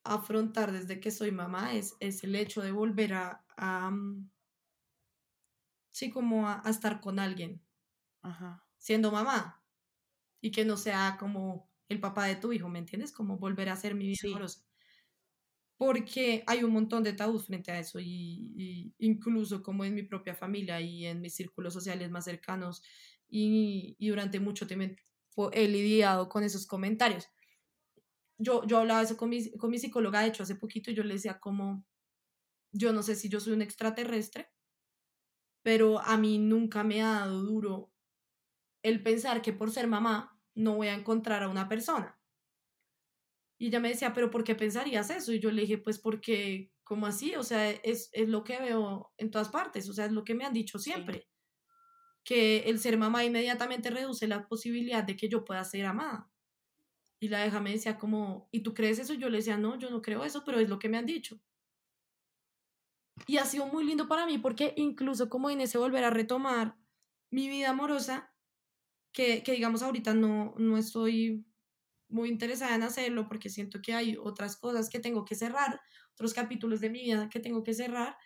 [0.04, 3.44] afrontar desde que soy mamá es, es el hecho de volver a,
[3.90, 4.30] mm,
[5.90, 7.62] sí, como a, estar con alguien,
[8.78, 9.62] siendo mamá,
[10.40, 13.12] y que no sea como el papá de tu hijo, ¿me entiendes?
[13.12, 14.48] Como volver a ser mi vida
[15.76, 20.34] porque hay un montón de tabús frente a eso y, incluso como en mi propia
[20.34, 22.82] familia y en mis círculos sociales más cercanos
[23.28, 27.28] y, durante mucho tiempo he lidiado con esos comentarios.
[28.38, 31.04] Yo, yo hablaba eso con mi, con mi psicóloga, de hecho, hace poquito, y yo
[31.04, 31.84] le decía como,
[32.72, 34.50] yo no sé si yo soy un extraterrestre,
[35.62, 37.92] pero a mí nunca me ha dado duro
[38.82, 42.21] el pensar que por ser mamá no voy a encontrar a una persona
[43.62, 45.32] Y ella me decía, pero ¿por qué pensarías eso?
[45.32, 47.36] Y yo le dije, pues porque, ¿cómo así?
[47.36, 50.34] O sea, es, es lo que veo en todas partes, o sea, es lo que
[50.34, 51.28] me han dicho siempre.
[52.24, 56.28] Que el ser mamá inmediatamente reduce la posibilidad de que yo pueda ser amada.
[57.20, 59.14] Y la deja me decía como, ¿y tú crees eso?
[59.14, 61.40] Yo le decía, no, yo no creo eso, pero es lo que me han dicho.
[63.28, 66.76] Y ha sido muy lindo para mí porque incluso como en ese volver a retomar
[67.30, 68.34] mi vida amorosa,
[69.12, 71.46] que, que digamos ahorita no, no estoy
[72.12, 75.80] muy interesada en hacerlo porque siento que hay otras cosas que tengo que cerrar,
[76.14, 78.16] otros capítulos de mi vida que tengo que cerrar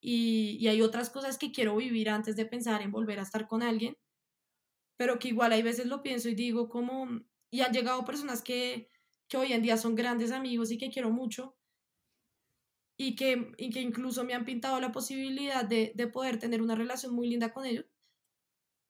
[0.00, 3.46] y, y hay otras cosas que quiero vivir antes de pensar en volver a estar
[3.46, 3.96] con alguien,
[4.96, 7.08] pero que igual hay veces lo pienso y digo como,
[7.50, 8.90] y han llegado personas que,
[9.28, 11.56] que hoy en día son grandes amigos y que quiero mucho
[12.96, 16.74] y que, y que incluso me han pintado la posibilidad de, de poder tener una
[16.74, 17.86] relación muy linda con ellos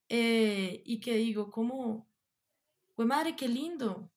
[0.09, 2.09] eh, y que digo como,
[2.95, 4.11] pues madre, qué lindo,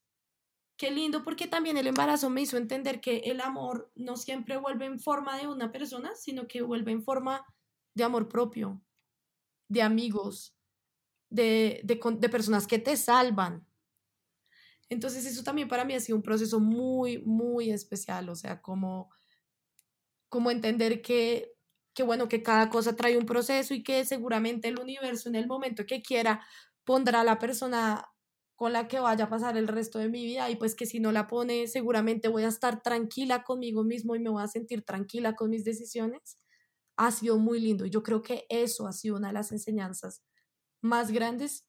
[0.82, 4.88] qué lindo porque también el embarazo me hizo entender que el amor no siempre vuelve
[4.88, 7.46] en forma de una persona, sino que vuelve en forma
[7.94, 8.82] de amor propio,
[9.68, 10.58] de amigos,
[11.30, 13.64] de, de, personas que te salvan.
[14.90, 19.12] Entonces eso también para mí ha sido un proceso muy, muy especial, o sea, como,
[20.30, 21.54] como entender que
[21.94, 25.46] que bueno, que cada cosa trae un proceso y que seguramente el universo en el
[25.46, 26.42] momento que quiera
[26.86, 28.11] pondrá a la persona
[28.62, 31.00] con la que vaya a pasar el resto de mi vida y pues que si
[31.00, 34.84] no la pone seguramente voy a estar tranquila conmigo mismo y me voy a sentir
[34.84, 36.38] tranquila con mis decisiones,
[36.96, 37.88] ha sido muy lindo.
[37.88, 40.22] y Yo creo que eso ha sido una de las enseñanzas
[40.80, 41.66] más grandes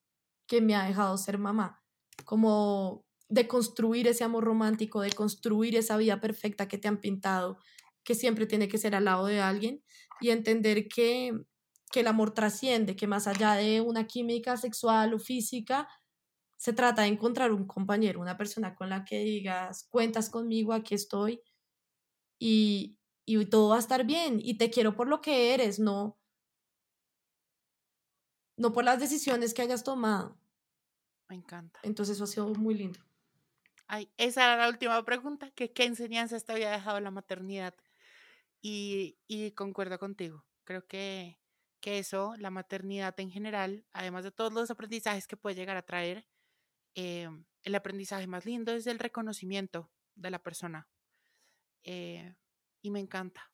[0.46, 1.82] que me ha dejado ser mamá,
[2.26, 7.56] como de construir ese amor romántico, de construir esa vida perfecta que te han pintado,
[8.04, 9.82] que siempre tiene que ser al lado de alguien
[10.20, 11.32] y entender que,
[11.90, 15.88] que el amor trasciende, que más allá de una química sexual o física,
[16.62, 20.94] se trata de encontrar un compañero, una persona con la que digas, cuentas conmigo, aquí
[20.94, 21.42] estoy
[22.38, 26.20] y, y todo va a estar bien y te quiero por lo que eres, no,
[28.56, 30.38] no por las decisiones que hayas tomado.
[31.28, 31.80] Me encanta.
[31.82, 33.00] Entonces eso ha sido muy lindo.
[33.88, 37.74] Ay, esa era la última pregunta, que qué enseñanza te había dejado la maternidad
[38.60, 40.46] y, y concuerdo contigo.
[40.62, 41.40] Creo que,
[41.80, 45.82] que eso, la maternidad en general, además de todos los aprendizajes que puede llegar a
[45.82, 46.28] traer,
[46.94, 47.28] eh,
[47.62, 50.88] el aprendizaje más lindo es el reconocimiento de la persona.
[51.84, 52.34] Eh,
[52.80, 53.50] y me encanta.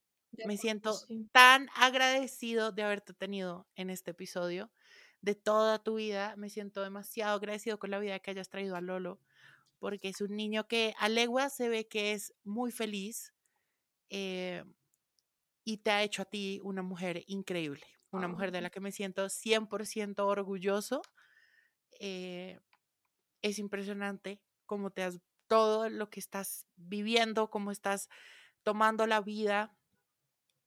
[0.46, 0.94] Me siento
[1.32, 4.70] tan agradecido de haberte tenido en este episodio,
[5.20, 6.36] de toda tu vida.
[6.36, 9.20] Me siento demasiado agradecido con la vida que hayas traído a Lolo,
[9.78, 13.32] porque es un niño que a legua se ve que es muy feliz.
[14.10, 14.64] Eh,
[15.64, 18.92] y te ha hecho a ti una mujer increíble, una mujer de la que me
[18.92, 21.02] siento 100% orgulloso.
[22.00, 22.58] Eh,
[23.42, 28.08] es impresionante cómo te has, todo lo que estás viviendo, cómo estás
[28.62, 29.74] tomando la vida.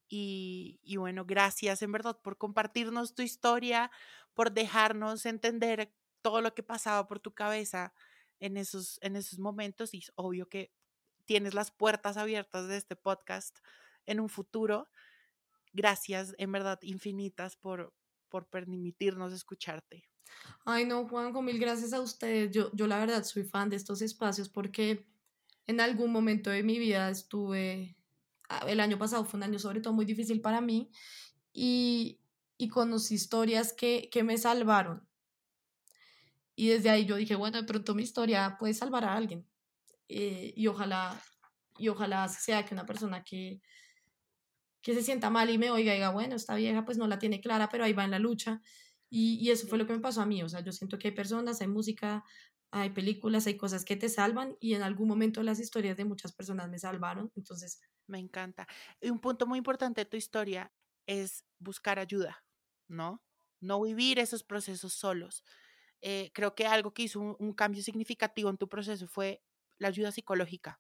[0.09, 3.91] Y, y, bueno, gracias en verdad por compartirnos tu historia,
[4.34, 7.93] por dejarnos entender todo lo que pasaba por tu cabeza
[8.39, 9.93] en esos, en esos momentos.
[9.93, 10.74] Y es obvio que
[11.26, 13.57] tienes las puertas abiertas de este podcast
[14.05, 14.89] en un futuro.
[15.74, 17.93] Gracias, en verdad, infinitas por,
[18.28, 20.11] por permitirnos escucharte.
[20.65, 22.51] Ay, no, Juanjo, mil gracias a ustedes.
[22.51, 25.07] Yo, yo la verdad soy fan de estos espacios porque
[25.67, 27.97] en algún momento de mi vida estuve,
[28.49, 30.91] ah, el año pasado fue un año sobre todo muy difícil para mí
[31.53, 32.19] y,
[32.57, 35.07] y conocí historias que, que me salvaron.
[36.55, 39.47] Y desde ahí yo dije, bueno, de pronto mi historia puede salvar a alguien.
[40.09, 41.19] Eh, y ojalá,
[41.78, 43.61] y ojalá sea que una persona que,
[44.82, 47.19] que se sienta mal y me oiga y diga, bueno, esta vieja pues no la
[47.19, 48.61] tiene clara, pero ahí va en la lucha.
[49.12, 50.41] Y, y, eso fue lo que me pasó a mí.
[50.41, 52.24] O sea, yo siento que hay personas, hay música,
[52.72, 56.34] hay películas, hay cosas que te salvan y en algún momento las historias de muchas
[56.34, 57.32] personas me salvaron.
[57.36, 57.82] Entonces...
[58.07, 58.68] Me encanta.
[59.01, 60.72] Y un punto muy importante de tu historia
[61.05, 62.43] es buscar ayuda,
[62.88, 63.22] ¿no?
[63.59, 65.43] No vivir esos procesos solos.
[66.01, 69.43] Eh, creo que algo que hizo un, un, cambio significativo en tu proceso fue
[69.78, 70.80] la ayuda psicológica.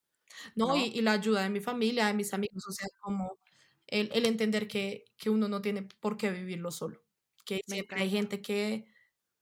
[0.55, 0.77] No, ¿no?
[0.77, 3.37] Y, y, la ayuda de mi familia, de mis amigos, o sea, como
[3.87, 7.03] el, el entender que, que, uno no tiene por qué vivirlo solo,
[7.45, 8.85] que siempre hay gente que,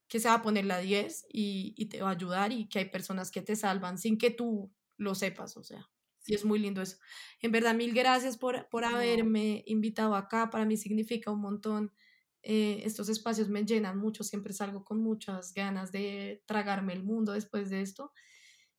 [0.07, 2.79] que se va a poner la 10 y, y, te va a ayudar y que
[2.79, 5.89] hay personas que te salvan sin que tú lo sepas, o sea.
[6.19, 6.97] Sí, es muy lindo eso.
[7.41, 10.49] En verdad, mil gracias por, por haberme invitado acá.
[10.49, 11.93] Para mí significa un montón.
[12.41, 14.23] Eh, estos espacios me llenan mucho.
[14.23, 18.11] Siempre salgo con muchas ganas de tragarme el mundo después de esto.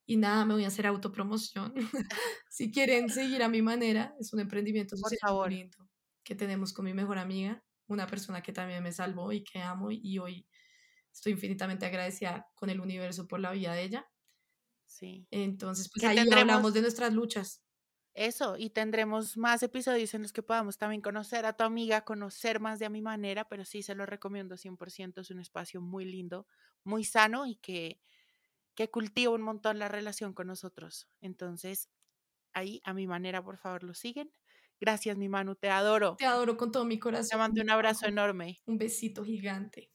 [0.06, 1.74] Y nada, me voy a hacer autopromoción.
[2.50, 5.78] si quieren seguir a mi manera, es un emprendimiento social muy lindo
[6.24, 9.91] que tenemos con mi mejor amiga, una persona que también me salvó y que amo
[9.91, 10.49] y hoy
[11.12, 14.07] estoy infinitamente agradecida con el universo por la vida de ella.
[14.86, 15.26] Sí.
[15.32, 17.64] Entonces, pues ahí tendremos- hablamos de nuestras luchas.
[18.14, 22.59] Eso, y tendremos más episodios en los que podamos también conocer a tu amiga, conocer
[22.61, 26.05] más de a mi manera, pero sí se lo recomiendo 100%, es un espacio muy
[26.05, 26.47] lindo,
[26.82, 28.01] muy sano y que,
[28.74, 31.09] que cultiva un montón la relación con nosotros.
[31.20, 31.91] Entonces,
[32.55, 34.32] ahí a mi manera, por favor, lo siguen.
[34.81, 36.16] Gracias, mi Manu, te adoro.
[36.16, 37.28] Te adoro con todo mi corazón.
[37.28, 37.39] Te corazón.
[37.39, 38.61] mando un abrazo enorme.
[38.66, 39.91] Un besito gigante.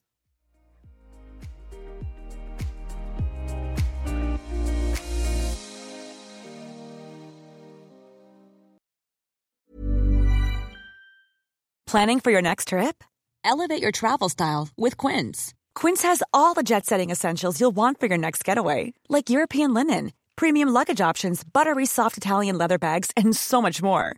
[11.88, 13.04] Planning for your next trip?
[13.46, 15.54] Elevate your travel style with Quince.
[15.76, 19.74] Quince has all the jet setting essentials you'll want for your next getaway, like European
[19.74, 24.18] linen, premium luggage options, buttery soft Italian leather bags, and so much more.